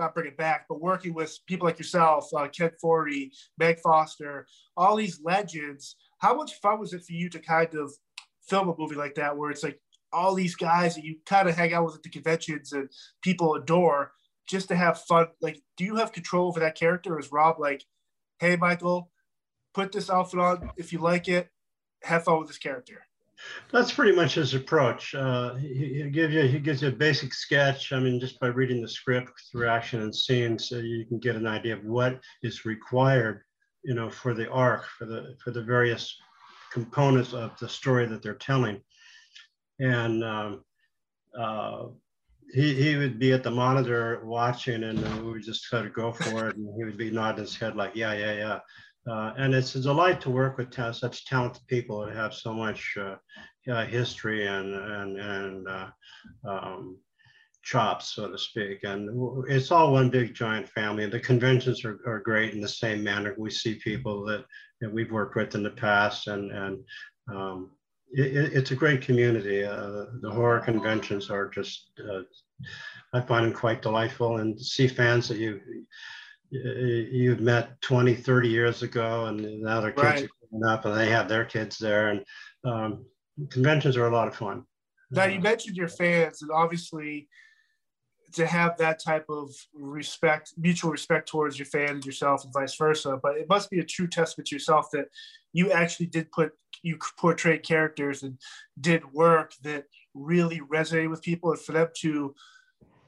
[0.00, 4.46] not bring it back, but working with people like yourself, uh, Ken Foree, Meg Foster,
[4.76, 5.96] all these legends.
[6.18, 7.92] How much fun was it for you to kind of
[8.48, 9.78] film a movie like that where it's like
[10.12, 12.88] all these guys that you kind of hang out with at the conventions and
[13.22, 14.12] people adore
[14.48, 15.28] just to have fun.
[15.40, 17.14] Like, do you have control over that character?
[17.14, 17.84] Or is Rob like,
[18.38, 19.10] hey, Michael,
[19.74, 21.50] put this outfit on if you like it,
[22.02, 23.06] have fun with this character?
[23.72, 25.14] That's pretty much his approach.
[25.14, 27.92] Uh, he, he gives you he gives you a basic sketch.
[27.92, 31.36] I mean, just by reading the script through action and scenes, so you can get
[31.36, 33.42] an idea of what is required,
[33.82, 36.14] you know, for the arc, for the for the various
[36.70, 38.80] components of the story that they're telling.
[39.78, 40.64] And um,
[41.38, 41.86] uh,
[42.52, 46.12] he, he would be at the monitor watching and we would just kind of go
[46.12, 46.56] for it.
[46.56, 48.58] And he would be nodding his head like, yeah, yeah, yeah.
[49.10, 52.52] Uh, and it's a delight to work with ta- such talented people that have so
[52.52, 53.16] much uh,
[53.70, 55.88] uh, history and, and, and uh,
[56.46, 56.98] um,
[57.62, 58.84] chops, so to speak.
[58.84, 59.08] And
[59.48, 61.06] it's all one big giant family.
[61.06, 63.34] The conventions are, are great in the same manner.
[63.38, 64.44] We see people that
[64.80, 66.78] that we've worked with in the past, and and
[67.30, 67.70] um,
[68.12, 69.64] it, it's a great community.
[69.64, 72.22] Uh, the horror conventions are just uh,
[73.12, 75.60] I find them quite delightful, and see fans that you
[76.50, 80.24] you've met 20, 30 years ago, and now their kids right.
[80.24, 82.24] are growing up, and they have their kids there, and
[82.64, 83.04] um,
[83.50, 84.64] conventions are a lot of fun.
[85.12, 87.28] Now you mentioned your fans, and obviously
[88.32, 93.18] to have that type of respect, mutual respect towards your fans, yourself, and vice versa.
[93.22, 95.06] But it must be a true testament to yourself that
[95.52, 98.38] you actually did put you portrayed characters and
[98.80, 102.34] did work that really resonated with people, and for them to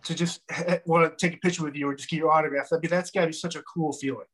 [0.04, 0.42] to just
[0.84, 2.68] want to take a picture with you or just get your autograph.
[2.72, 4.26] I mean, that's got to be such a cool feeling.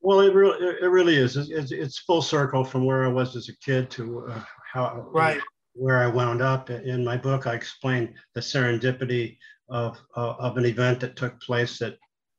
[0.00, 1.36] Well, it really, it really is.
[1.36, 4.42] It's, it's full circle from where I was as a kid to uh,
[4.72, 5.40] how right
[5.74, 6.70] where I wound up.
[6.70, 9.38] In my book, I explain the serendipity
[9.70, 11.96] of uh, of an event that took place that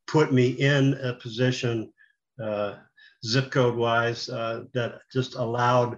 [0.07, 1.91] put me in a position,
[2.43, 2.75] uh,
[3.25, 5.97] zip code wise, uh, that just allowed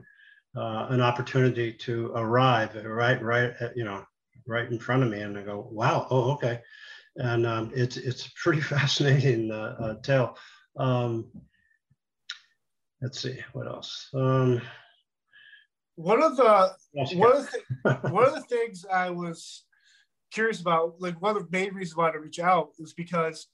[0.56, 4.04] uh, an opportunity to arrive right, right, at, you know,
[4.48, 6.62] right in front of me, and I go, wow, oh, okay,
[7.16, 10.38] and um, it's it's a pretty fascinating uh, uh, tale.
[10.78, 11.32] Um,
[13.02, 14.10] let's see what else.
[14.14, 14.62] Um,
[15.96, 16.72] one of the
[17.16, 19.64] one of the one of the things I was
[20.34, 23.48] curious about, like one of the main reasons why to reach out is because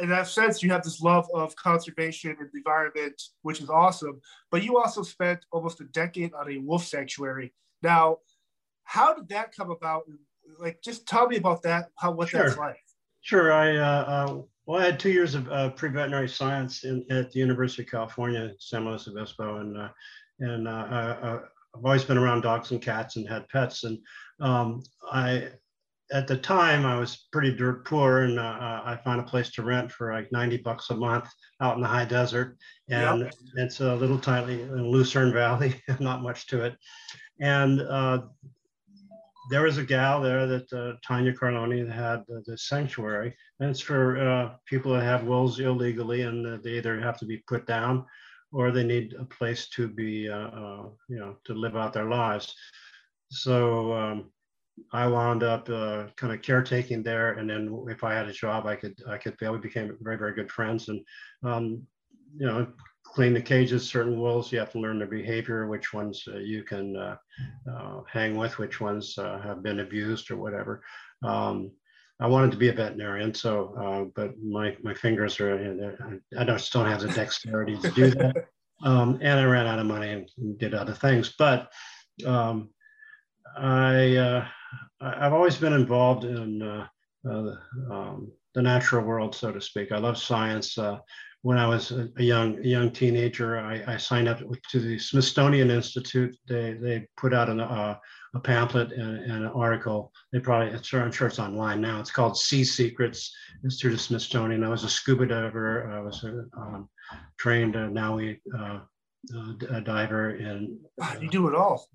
[0.00, 4.20] in that sense, you have this love of conservation and the environment, which is awesome.
[4.50, 7.52] But you also spent almost a decade on a wolf sanctuary.
[7.82, 8.18] Now,
[8.84, 10.02] how did that come about?
[10.58, 11.90] Like, just tell me about that.
[11.96, 12.44] How what sure.
[12.44, 12.80] that's like.
[13.22, 13.52] Sure.
[13.52, 17.38] I uh, uh, well, I had two years of uh, pre-veterinary science in, at the
[17.38, 19.88] University of California, San Luis Obispo, and uh,
[20.40, 21.38] and uh, I,
[21.76, 23.84] I've always been around dogs and cats and had pets.
[23.84, 23.98] And
[24.40, 25.48] um, I,
[26.12, 29.62] at the time, I was pretty dirt poor, and uh, I found a place to
[29.62, 31.28] rent for like 90 bucks a month
[31.60, 32.56] out in the high desert.
[32.88, 33.34] And yep.
[33.56, 36.76] it's a little tiny in Lucerne Valley, not much to it.
[37.40, 38.22] And uh,
[39.50, 43.80] there was a gal there that uh, Tanya Carloni had uh, the sanctuary, and it's
[43.80, 47.66] for uh, people that have wolves illegally, and uh, they either have to be put
[47.66, 48.04] down
[48.54, 52.08] or they need a place to be, uh, uh, you know, to live out their
[52.08, 52.54] lives.
[53.30, 54.30] So um,
[54.92, 58.66] I wound up uh, kind of caretaking there, and then if I had a job,
[58.66, 61.00] I could I could we became very very good friends, and
[61.42, 61.82] um,
[62.36, 62.66] you know,
[63.02, 63.88] clean the cages.
[63.88, 67.16] Certain wolves you have to learn their behavior, which ones uh, you can uh,
[67.70, 70.82] uh, hang with, which ones have been abused or whatever.
[71.24, 71.72] Um,
[72.20, 75.52] I wanted to be a veterinarian, so uh, but my my fingers are
[76.38, 78.46] I don't don't have the dexterity to do that,
[78.84, 81.34] um, and I ran out of money and did other things.
[81.36, 81.72] But
[82.24, 82.70] um,
[83.56, 84.46] I uh,
[85.00, 86.86] I've always been involved in uh,
[87.28, 87.54] uh
[87.90, 89.90] um, the natural world, so to speak.
[89.90, 90.78] I love science.
[90.78, 90.98] Uh,
[91.42, 95.70] when I was a young a young teenager, I, I, signed up to the Smithsonian
[95.70, 96.34] Institute.
[96.48, 97.96] They they put out an, uh,
[98.34, 100.12] a pamphlet and, and, an article.
[100.32, 102.00] They probably, I'm sure, I'm sure it's online now.
[102.00, 103.34] It's called Sea Secrets.
[103.62, 104.64] It's through the Smithsonian.
[104.64, 105.90] I was a scuba diver.
[105.90, 106.88] I was a um,
[107.38, 108.80] trained uh, NAUI uh,
[109.36, 110.30] uh, diver.
[110.30, 110.78] And
[111.20, 111.86] you do it all.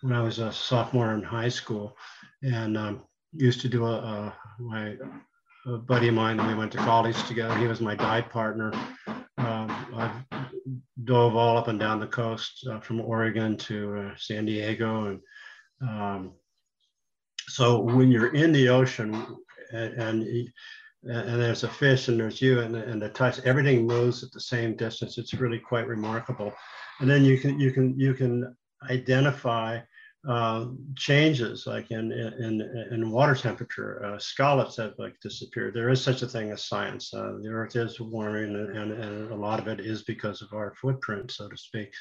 [0.00, 1.96] When I was a sophomore in high school,
[2.42, 3.02] and um,
[3.32, 4.96] used to do a, a my
[5.66, 6.44] a buddy of mine.
[6.44, 7.56] We went to college together.
[7.56, 8.72] He was my dive partner.
[9.38, 10.42] Um, I've
[11.04, 15.20] dove all up and down the coast uh, from Oregon to uh, San Diego and
[15.82, 16.32] um,
[17.48, 19.14] so when you're in the ocean
[19.72, 20.22] and, and,
[21.04, 24.40] and there's a fish and there's you and, and the touch, everything moves at the
[24.40, 25.18] same distance.
[25.18, 26.52] It's really quite remarkable.
[27.00, 28.56] And then you can you can you can
[28.88, 29.80] identify
[30.28, 30.66] uh,
[30.96, 32.60] changes like in, in,
[32.92, 34.04] in water temperature.
[34.04, 35.74] Uh, scallops have like disappeared.
[35.74, 37.12] There is such a thing as science.
[37.12, 40.52] Uh, the earth is warming and, and, and, a lot of it is because of
[40.52, 41.92] our footprint, so to speak.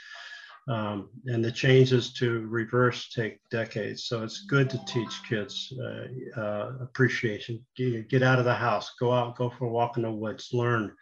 [0.72, 4.06] Um, and the changes to reverse take decades.
[4.06, 7.60] So it's good to teach kids uh, uh, appreciation.
[7.76, 10.52] Get, get, out of the house, go out, go for a walk in the woods,
[10.54, 10.94] learn,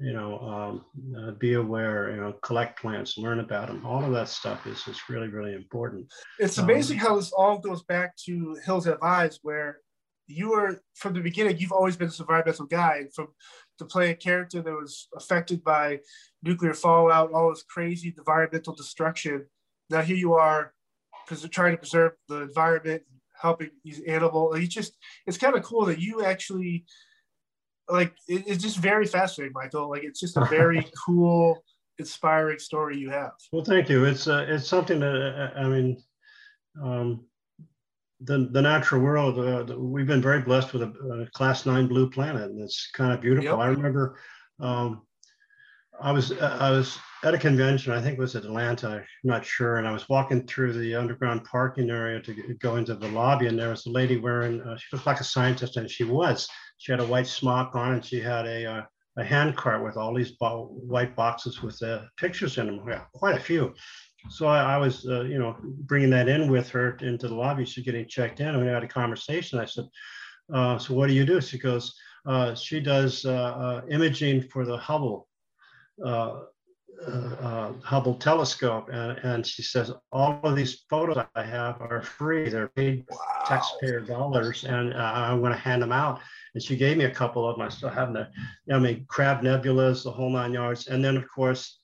[0.00, 0.84] you know, um,
[1.16, 3.86] uh, be aware, you know, collect plants, learn about them.
[3.86, 6.12] All of that stuff is, just really, really important.
[6.40, 9.78] It's amazing um, how this all goes back to Hills Have Eyes, where
[10.26, 12.98] you were from the beginning, you've always been a environmental guy.
[13.02, 13.28] And from
[13.78, 16.00] to play a character that was affected by
[16.42, 19.46] nuclear fallout, all this crazy environmental destruction.
[19.90, 20.72] Now here you are,
[21.24, 23.02] because they're trying to preserve the environment,
[23.40, 24.58] helping these animals.
[24.58, 26.84] It's just it's kind of cool that you actually
[27.88, 29.90] like it, it's just very fascinating, Michael.
[29.90, 31.62] Like it's just a very cool,
[31.98, 33.32] inspiring story you have.
[33.52, 34.04] Well, thank you.
[34.04, 36.02] It's uh, it's something that uh, I mean.
[36.82, 37.26] Um,
[38.20, 42.08] the, the natural world, uh, we've been very blessed with a, a, class nine blue
[42.08, 43.50] planet, and it's kind of beautiful.
[43.50, 43.58] Yep.
[43.58, 44.18] I remember
[44.60, 45.02] um,
[46.00, 49.76] I was I was at a convention, I think it was Atlanta, I'm not sure,
[49.76, 53.58] and I was walking through the underground parking area to go into the lobby, and
[53.58, 56.48] there was a lady wearing, uh, she looked like a scientist, and she was.
[56.78, 58.82] She had a white smock on, and she had a uh,
[59.16, 63.02] a hand cart with all these bo- white boxes with uh, pictures in them, yeah,
[63.12, 63.72] quite a few.
[64.30, 67.64] So I, I was, uh, you know, bringing that in with her into the lobby.
[67.64, 69.58] She's getting checked in, and we had a conversation.
[69.58, 69.88] I said,
[70.52, 71.94] uh, "So what do you do?" She goes,
[72.26, 75.28] uh, "She does uh, uh, imaging for the Hubble."
[76.04, 76.40] Uh,
[77.06, 82.02] uh, uh, Hubble telescope, and, and she says all of these photos I have are
[82.02, 82.48] free.
[82.48, 83.18] They're paid wow.
[83.46, 86.20] taxpayer dollars, and uh, I'm going to hand them out.
[86.54, 87.66] And she gave me a couple of them.
[87.66, 88.26] I still have them.
[88.72, 91.80] I mean, Crab nebulas, the whole nine yards, and then of course,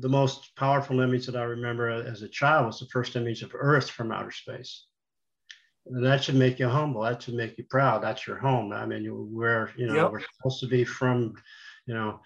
[0.00, 3.52] the most powerful image that I remember as a child was the first image of
[3.54, 4.86] Earth from outer space.
[5.86, 7.02] And that should make you humble.
[7.02, 8.02] That should make you proud.
[8.02, 8.72] That's your home.
[8.72, 10.12] I mean, we're you know yep.
[10.12, 11.34] we're supposed to be from,
[11.86, 12.20] you know.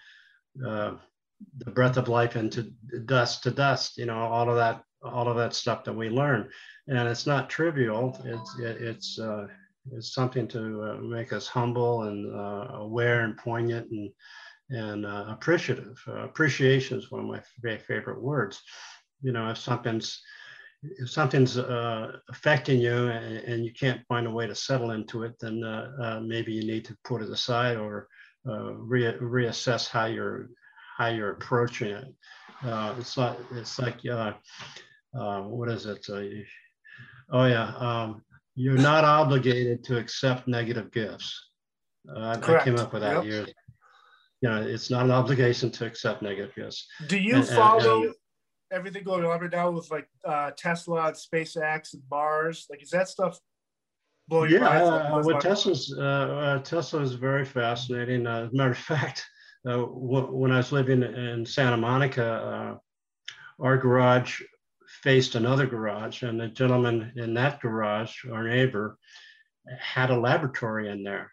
[0.66, 0.94] Uh,
[1.58, 2.72] the breath of life into
[3.04, 6.48] dust to dust you know all of that all of that stuff that we learn
[6.88, 9.46] and it's not trivial it's it's uh,
[9.90, 14.10] it's something to uh, make us humble and uh, aware and poignant and
[14.70, 18.60] and uh, appreciative uh, appreciation is one of my very favorite words
[19.22, 20.20] you know if something's
[20.98, 25.22] if something's uh, affecting you and, and, you can't find a way to settle into
[25.22, 25.62] it then
[26.26, 28.08] maybe you need to put it aside or
[28.44, 30.48] re- reassess how you're
[30.96, 32.14] how you're approaching it.
[32.62, 34.32] Uh, it's like it's like uh,
[35.18, 36.04] uh, what is it?
[36.08, 36.22] Uh,
[37.32, 38.22] oh yeah, um,
[38.54, 41.50] you're not obligated to accept negative gifts.
[42.08, 43.24] Uh, I came up with that yep.
[43.24, 43.48] years.
[44.42, 46.86] Know, it's not an obligation to accept negative yes.
[47.06, 48.14] Do you and, follow and, and,
[48.72, 52.66] everything going on right now with like uh, Tesla and SpaceX and Mars?
[52.68, 53.38] Like, is that stuff
[54.28, 58.26] blowing yeah, uh, well, Tesla's uh, uh, Tesla is very fascinating.
[58.26, 59.26] Uh, as a matter of fact,
[59.68, 64.40] uh, when I was living in Santa Monica, uh, our garage
[65.02, 68.98] faced another garage, and the gentleman in that garage, our neighbor,
[69.78, 71.31] had a laboratory in there.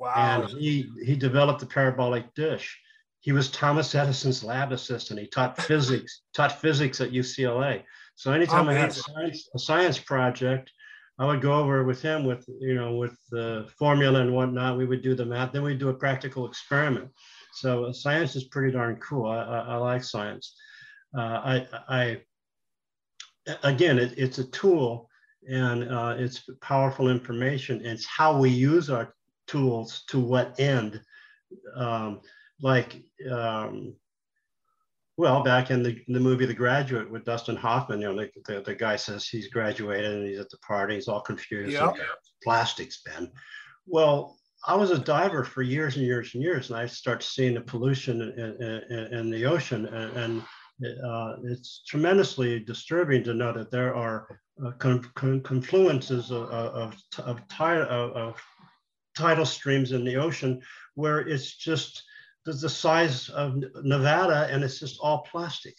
[0.00, 0.46] Wow.
[0.48, 2.80] And he, he developed the parabolic dish.
[3.20, 5.20] He was Thomas Edison's lab assistant.
[5.20, 7.82] He taught physics, taught physics at UCLA.
[8.14, 8.76] So anytime Amazing.
[8.76, 10.72] I had a science, a science project,
[11.18, 14.78] I would go over with him with, you know, with the formula and whatnot.
[14.78, 15.52] We would do the math.
[15.52, 17.10] Then we'd do a practical experiment.
[17.52, 19.26] So uh, science is pretty darn cool.
[19.26, 20.56] I, I, I like science.
[21.16, 22.20] Uh, I, I,
[23.64, 25.10] again, it, it's a tool
[25.46, 27.84] and uh, it's powerful information.
[27.84, 29.14] It's how we use our
[29.50, 31.00] tools to what end.
[31.76, 32.20] Um,
[32.62, 33.94] like, um,
[35.16, 38.60] well, back in the, the movie The Graduate with Dustin Hoffman, you know, the, the,
[38.62, 41.72] the, guy says he's graduated and he's at the party, he's all confused.
[41.72, 41.96] Yep.
[42.42, 43.30] Plastics bin.
[43.86, 47.54] Well, I was a diver for years and years and years, and I start seeing
[47.54, 50.42] the pollution in, in, in the ocean, and, and
[51.04, 56.94] uh, it's tremendously disturbing to know that there are uh, con- con- confluences of, of,
[57.18, 58.42] of, of, of
[59.20, 60.60] tidal streams in the ocean
[60.94, 62.02] where it's just
[62.46, 65.76] the size of Nevada and it's just all plastic.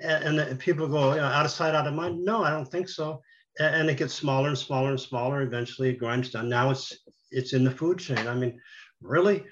[0.00, 2.24] And, and people go, you know, out of sight, out of mind.
[2.24, 3.22] No, I don't think so.
[3.58, 5.42] And it gets smaller and smaller and smaller.
[5.42, 6.48] Eventually, it grinds down.
[6.48, 6.96] Now it's
[7.30, 8.26] it's in the food chain.
[8.26, 8.58] I mean,
[9.00, 9.44] really?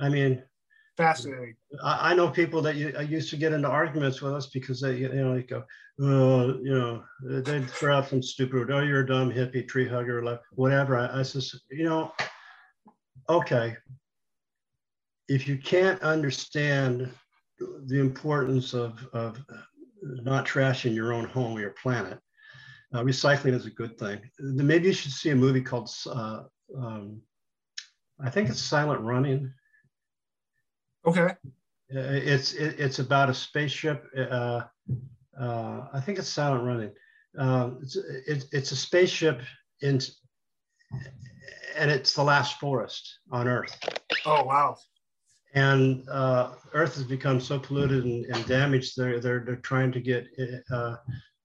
[0.00, 0.42] I mean,
[0.96, 1.54] fascinating.
[1.82, 4.46] I, I know people that you, I uh, used to get into arguments with us
[4.46, 5.62] because they, you know, they go,
[6.00, 7.04] oh, you know,
[7.42, 10.96] they'd throw out some stupid, oh, you're a dumb hippie, tree hugger, whatever.
[10.96, 12.12] I, I says, you know,
[13.28, 13.76] okay,
[15.28, 17.10] if you can't understand
[17.86, 19.42] the importance of, of
[20.02, 22.18] not trashing your own home or your planet,
[22.92, 24.20] uh, recycling is a good thing.
[24.38, 26.42] Maybe you should see a movie called uh,
[26.76, 27.22] um,
[28.20, 29.52] I think it's Silent Running.
[31.06, 31.34] Okay.
[31.94, 34.06] Uh, it's it, it's about a spaceship.
[34.16, 34.62] Uh,
[35.38, 36.92] uh, I think it's Silent Running.
[37.38, 39.42] Uh, it's it, it's a spaceship
[39.82, 40.00] in,
[41.76, 43.76] and it's the last forest on Earth.
[44.26, 44.76] Oh wow!
[45.54, 48.94] And uh, Earth has become so polluted and, and damaged.
[48.96, 50.26] They're they're they're trying to get
[50.70, 50.96] uh,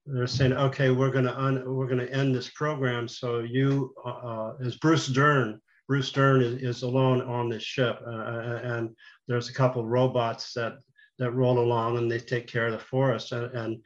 [0.06, 3.06] they're saying, okay, we're going to we're to end this program.
[3.06, 8.00] So you, uh, uh, as Bruce Dern, Bruce Dern is, is alone on this ship,
[8.06, 8.90] uh, uh, and
[9.28, 10.78] there's a couple of robots that
[11.18, 13.82] that roll along and they take care of the forest, and, and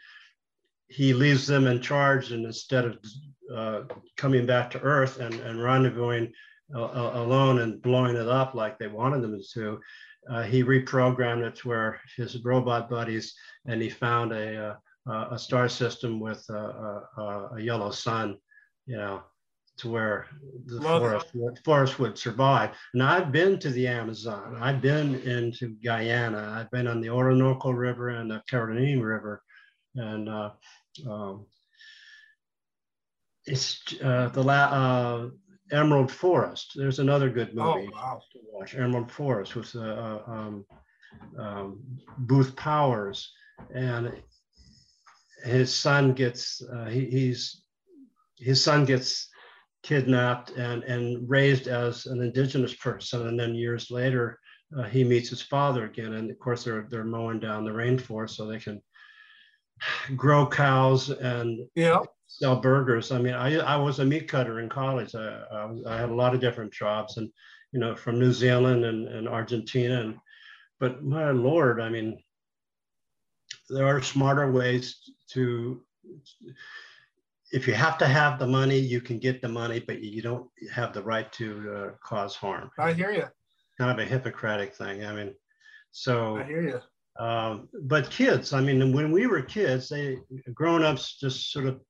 [0.88, 2.30] he leaves them in charge.
[2.30, 2.98] And instead of
[3.54, 3.82] uh,
[4.16, 6.32] coming back to Earth and, and rendezvousing
[6.74, 9.80] uh, alone and blowing it up like they wanted them to,
[10.46, 13.34] he reprogrammed it to where his robot buddies,
[13.66, 18.38] and he found a uh, a star system with a, a, a, yellow sun,
[18.86, 19.22] you know,
[19.76, 20.26] to where
[20.66, 21.26] the forest,
[21.64, 22.70] forest would survive.
[22.94, 24.56] And I've been to the Amazon.
[24.60, 26.56] I've been into Guyana.
[26.58, 29.42] I've been on the Orinoco River and the Carolina River.
[29.96, 30.50] And uh,
[31.08, 31.46] um,
[33.46, 35.28] it's uh, the la- uh,
[35.70, 36.72] Emerald Forest.
[36.76, 38.20] There's another good oh, movie oh, wow.
[38.32, 38.74] to watch.
[38.74, 40.66] Emerald Forest with uh, uh, um,
[41.38, 41.80] um,
[42.18, 43.32] Booth Powers,
[43.74, 44.12] and
[45.44, 47.62] his son gets uh, he, he's
[48.38, 49.28] his son gets
[49.82, 54.38] kidnapped and and raised as an indigenous person and then years later
[54.76, 56.14] uh, he meets his father again.
[56.14, 58.82] And of course, they're, they're mowing down the rainforest so they can
[60.16, 62.00] grow cows and yeah.
[62.38, 63.12] Sell burgers.
[63.12, 65.14] I mean, I, I was a meat cutter in college.
[65.14, 67.30] I, I, was, I had a lot of different jobs and,
[67.72, 70.00] you know, from New Zealand and, and Argentina.
[70.00, 70.18] And,
[70.80, 72.18] but my Lord, I mean,
[73.70, 74.96] there are smarter ways
[75.30, 75.80] to
[77.52, 80.50] if you have to have the money, you can get the money, but you don't
[80.72, 82.68] have the right to uh, cause harm.
[82.78, 83.26] I hear you.
[83.78, 85.04] Kind of a Hippocratic thing.
[85.04, 85.34] I mean,
[85.92, 86.38] so.
[86.38, 86.80] I hear you.
[87.16, 90.18] Um, but kids, I mean, when we were kids, they
[90.52, 91.80] grown-ups just sort of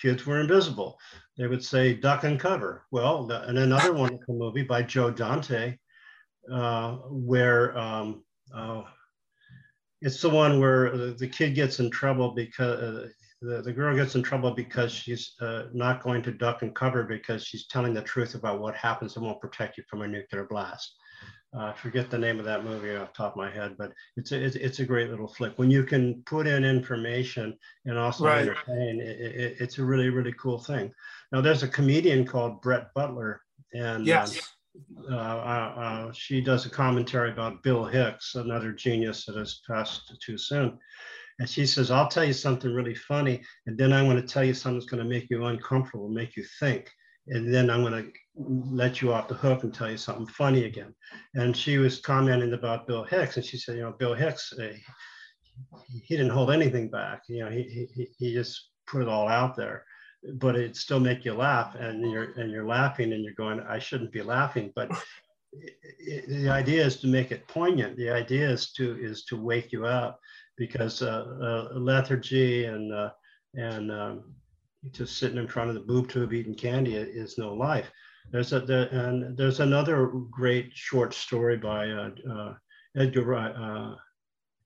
[0.00, 0.98] kids were invisible.
[1.38, 2.84] They would say duck and cover.
[2.90, 5.78] Well, the, and another wonderful movie by Joe Dante,
[6.52, 8.24] uh, where um,
[8.54, 8.82] uh,
[10.02, 13.08] it's the one where the, the kid gets in trouble because uh,
[13.40, 17.04] the, the girl gets in trouble because she's uh, not going to duck and cover
[17.04, 20.44] because she's telling the truth about what happens and won't protect you from a nuclear
[20.44, 20.96] blast.
[21.54, 24.32] Uh, I forget the name of that movie off top of my head, but it's
[24.32, 25.58] a, it's, it's a great little flick.
[25.58, 28.40] When you can put in information and also right.
[28.40, 30.90] entertain, it, it, it's a really, really cool thing.
[31.30, 33.42] Now, there's a comedian called Brett Butler,
[33.74, 34.40] and yes.
[35.10, 40.16] Uh, uh, uh, she does a commentary about Bill Hicks, another genius that has passed
[40.24, 40.78] too soon.
[41.38, 44.44] And she says, I'll tell you something really funny, and then I'm going to tell
[44.44, 46.90] you something that's going to make you uncomfortable, make you think.
[47.28, 50.64] And then I'm going to let you off the hook and tell you something funny
[50.64, 50.94] again.
[51.34, 54.72] And she was commenting about Bill Hicks, and she said, you know, Bill Hicks, uh,
[56.02, 57.22] he didn't hold anything back.
[57.28, 59.84] You know, he, he, he just put it all out there
[60.34, 63.78] but it still make you laugh and you're and you're laughing and you're going i
[63.78, 64.90] shouldn't be laughing but
[65.52, 69.72] it, the idea is to make it poignant the idea is to is to wake
[69.72, 70.18] you up
[70.56, 71.24] because uh,
[71.74, 73.10] uh, lethargy and uh,
[73.54, 74.34] and um,
[74.90, 77.90] just sitting in front of the boob tube eating candy is no life
[78.30, 82.54] there's a there, and there's another great short story by uh, uh,
[82.96, 83.24] edgar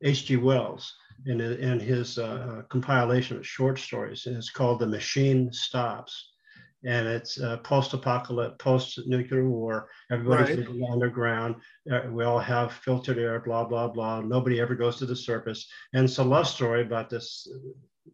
[0.04, 0.94] hg wells
[1.24, 4.26] in, in his uh, compilation of short stories.
[4.26, 6.32] And it's called The Machine Stops.
[6.84, 9.88] And it's uh, post-apocalypse, post-nuclear war.
[10.12, 10.58] Everybody's right.
[10.58, 11.56] living underground.
[11.90, 14.20] Uh, we all have filtered air, blah, blah, blah.
[14.20, 15.66] Nobody ever goes to the surface.
[15.94, 17.48] And it's a love story about this,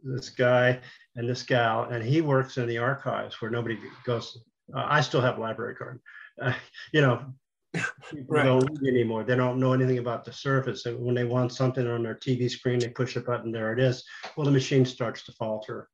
[0.02, 0.80] this guy
[1.16, 1.84] and this gal.
[1.84, 4.38] And he works in the archives where nobody goes.
[4.74, 6.00] Uh, I still have a library card.
[6.40, 6.54] Uh,
[6.92, 7.32] you know,
[8.10, 8.44] People right.
[8.44, 9.24] don't read anymore.
[9.24, 10.84] They don't know anything about the surface.
[10.84, 13.80] And when they want something on their TV screen, they push a button, there it
[13.80, 14.04] is.
[14.36, 15.88] Well, the machine starts to falter.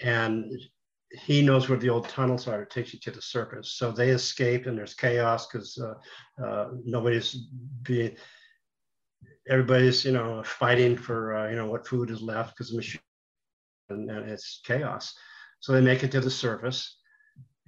[0.00, 0.52] And
[1.10, 2.62] he knows where the old tunnels are.
[2.62, 3.72] It takes you to the surface.
[3.72, 7.46] So they escape, and there's chaos because uh, uh, nobody's
[7.82, 8.16] being,
[9.48, 13.00] everybody's, you know, fighting for, uh, you know, what food is left because the machine,
[13.88, 15.14] and, and it's chaos.
[15.60, 16.98] So they make it to the surface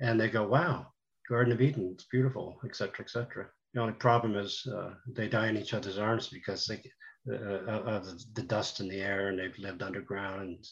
[0.01, 0.87] and they go, wow,
[1.29, 3.47] Garden of Eden, it's beautiful, etc., etc.
[3.75, 6.83] The only problem is uh, they die in each other's arms because they
[7.31, 10.67] uh, uh of the, the, dust in the air and they've lived underground and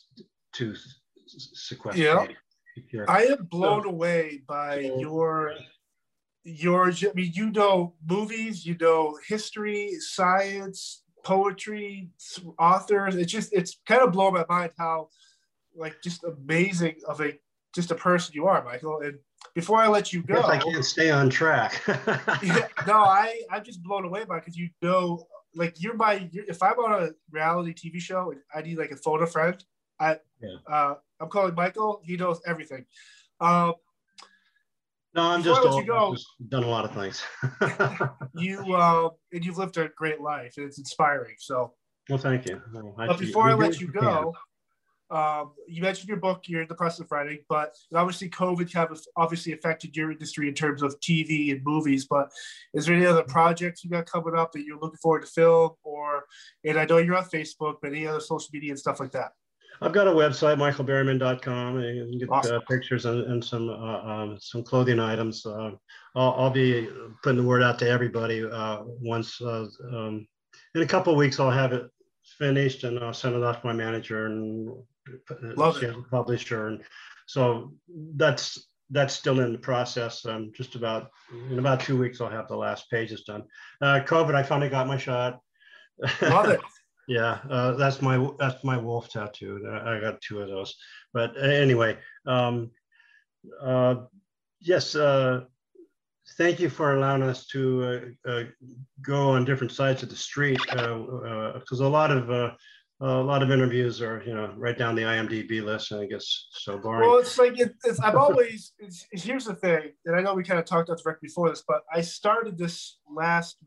[0.55, 0.75] too
[1.27, 2.03] sequestered.
[2.03, 5.55] Yeah, I am blown so, away by so, your
[6.47, 6.91] your.
[6.91, 12.09] I mean, you know movies, you know history, science, poetry,
[12.59, 13.17] authors.
[13.17, 15.09] It's just it's kind of blowing my mind how
[15.75, 17.39] like just amazing of a
[17.75, 19.01] just a person you are, Michael.
[19.01, 19.19] And
[19.55, 21.83] before I let you go, I, I can't stay on track.
[22.43, 26.29] yeah, no, I I'm just blown away by because you know, like you're my.
[26.33, 29.63] You're, if I'm on a reality TV show, and I need like a photo friend.
[29.99, 30.57] I yeah.
[30.71, 32.01] uh, I'm calling Michael.
[32.05, 32.85] He knows everything.
[33.41, 33.75] Um,
[35.17, 37.25] no, I'm just, old, you go, just done a lot of things.
[38.35, 41.35] you uh, and you've lived a great life, and it's inspiring.
[41.39, 41.73] So,
[42.09, 42.61] well, thank you.
[42.73, 44.35] Well, but before I let you go,
[45.11, 48.97] um, you mentioned your book, you're in the process of writing, but obviously COVID have
[49.17, 52.07] obviously affected your industry in terms of TV and movies.
[52.11, 52.31] But
[52.75, 55.73] is there any other projects you got coming up that you're looking forward to film?
[55.85, 56.25] Or,
[56.65, 59.33] and I know you're on Facebook, but any other social media and stuff like that?
[59.81, 62.57] I've got a website, michaelberryman.com, and you can get awesome.
[62.57, 65.45] uh, pictures and, and some uh, um, some clothing items.
[65.45, 65.73] Uh,
[66.15, 66.89] I'll, I'll, be
[67.23, 69.41] putting the word out to everybody uh, once.
[69.41, 70.27] Uh, um,
[70.75, 71.91] in a couple weeks, I'll have it
[72.39, 74.75] finished, and I'll send it off to my manager, and
[75.57, 76.69] Love publisher.
[76.69, 76.83] And
[77.27, 77.73] so
[78.17, 80.25] that's that's still in the process.
[80.25, 81.11] I'm just about
[81.51, 83.45] in about two weeks I'll have the last pages done.
[83.81, 85.41] Uh, COVID, I finally got my shot.
[86.23, 86.61] Love it.
[87.09, 89.65] yeah, uh, that's my that's my wolf tattoo.
[89.85, 90.75] I got two of those.
[91.13, 92.71] But anyway, um,
[93.63, 93.97] uh,
[94.61, 94.95] yes.
[94.95, 95.43] Uh,
[96.37, 98.45] thank you for allowing us to uh, uh,
[99.03, 102.57] go on different sides of the street because uh, a lot of
[103.01, 106.49] a lot of interviews are, you know, right down the IMDb list, and it gets
[106.51, 107.09] so boring.
[107.09, 108.73] Well, it's like it, it's, I'm always.
[108.79, 111.63] It's, here's the thing, and I know we kind of talked about direct before this,
[111.67, 113.59] but I started this last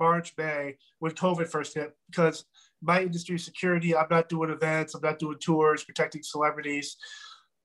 [0.00, 2.44] March, May when COVID first hit because
[2.80, 3.96] my industry security.
[3.96, 4.94] I'm not doing events.
[4.94, 6.96] I'm not doing tours, protecting celebrities,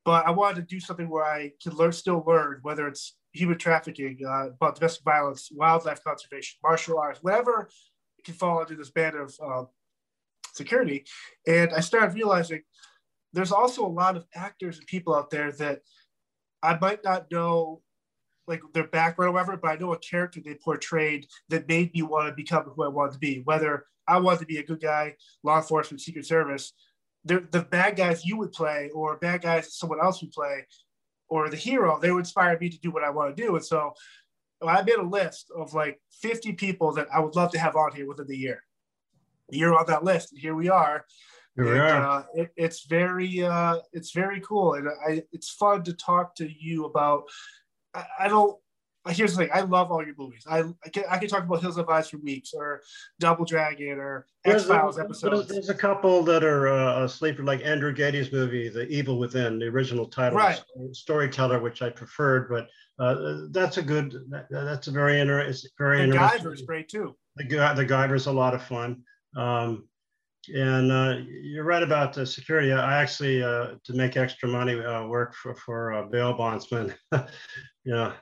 [0.04, 3.58] but I wanted to do something where I can learn, still learn, whether it's human
[3.58, 7.68] trafficking, uh, about domestic violence, wildlife conservation, martial arts, whatever
[8.24, 9.64] can fall under this banner of uh,
[10.54, 11.04] security.
[11.46, 12.62] And I started realizing
[13.32, 15.80] there's also a lot of actors and people out there that
[16.62, 17.82] I might not know
[18.46, 22.02] like their background or whatever, but I know a character they portrayed that made me
[22.02, 23.40] want to become who I wanted to be.
[23.44, 26.72] Whether I wanted to be a good guy, law enforcement, secret service,
[27.24, 30.66] the, the bad guys you would play or bad guys someone else would play
[31.28, 33.56] or the hero, they would inspire me to do what I want to do.
[33.56, 33.94] And so
[34.66, 37.94] I made a list of like 50 people that I would love to have on
[37.94, 38.62] here within the year
[39.50, 40.32] you're on that list.
[40.32, 41.04] And here we are.
[41.56, 42.06] Here we are.
[42.06, 46.48] Uh, it, it's very uh, it's very cool, and I it's fun to talk to
[46.50, 47.24] you about.
[47.94, 48.58] I, I don't.
[49.08, 49.50] Here's the thing.
[49.52, 50.44] I love all your movies.
[50.48, 52.80] I I can, I can talk about Hills Have Eyes for weeks, or
[53.20, 55.48] Double Dragon, or X Files episodes.
[55.48, 59.66] There's, a couple that are uh, sleeper, like Andrew Getty's movie, The Evil Within, the
[59.66, 60.62] original title, right.
[60.92, 64.14] Storyteller, which I preferred, but uh, that's a good.
[64.30, 65.70] That, that's a very interesting.
[65.76, 66.38] Very the interesting.
[66.38, 67.14] Guyver's great too.
[67.36, 69.02] The the Guyver's a lot of fun.
[69.36, 69.88] Um,
[70.54, 72.72] and uh, you're right about the security.
[72.72, 76.94] I actually, uh, to make extra money, uh, work for for a bail bondsman.
[77.84, 78.12] yeah.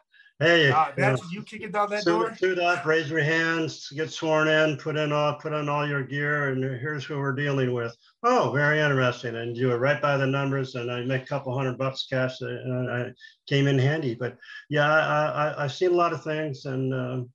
[0.42, 2.34] Hey, uh, that's you, know, you kicking down that door.
[2.36, 6.02] Suit up, raise your hands, get sworn in, put in all put on all your
[6.02, 7.96] gear, and here's who we're dealing with.
[8.22, 9.36] Oh, very interesting.
[9.36, 12.40] And do it right by the numbers, and I make a couple hundred bucks cash.
[12.40, 13.12] And I
[13.48, 14.14] came in handy.
[14.14, 14.36] But
[14.68, 17.30] yeah, I, I have seen a lot of things, and um,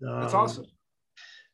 [0.00, 0.66] that's awesome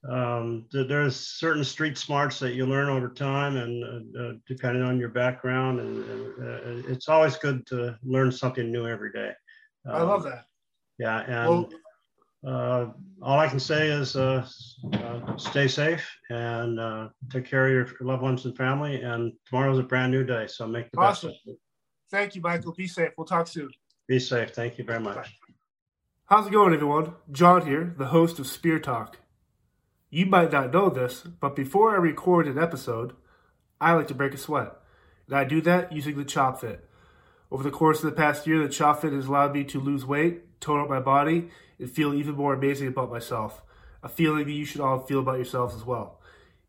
[0.08, 4.98] um, there's certain street smarts that you learn over time and uh, uh, depending on
[4.98, 6.04] your background and
[6.42, 9.30] uh, it's always good to learn something new every day
[9.86, 10.46] um, i love that
[11.02, 11.66] yeah and
[12.46, 12.86] uh,
[13.22, 14.46] all i can say is uh,
[14.94, 16.78] uh, stay safe and
[17.30, 20.66] take care of your loved ones and family and tomorrow's a brand new day so
[20.66, 21.30] make the awesome.
[21.30, 21.58] best of it
[22.10, 23.70] thank you michael be safe we'll talk soon
[24.08, 25.54] be safe thank you very much Bye.
[26.26, 29.18] how's it going everyone john here the host of spear talk
[30.14, 33.14] you might not know this, but before I record an episode,
[33.80, 34.74] I like to break a sweat.
[35.26, 36.86] And I do that using the Chop Fit.
[37.52, 40.06] Over the course of the past year, the Chop Fit has allowed me to lose
[40.06, 43.60] weight, tone up my body, and feel even more amazing about myself.
[44.02, 46.18] A feeling that you should all feel about yourselves as well.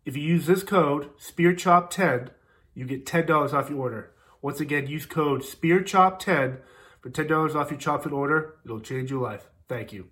[0.04, 2.32] If you use this code, SpearChop10,
[2.74, 4.12] you get $10 off your order.
[4.42, 6.58] Once again, use code SpearChop10
[7.00, 8.56] for $10 off your Chop Fit order.
[8.66, 9.48] It'll change your life.
[9.70, 10.10] Thank you.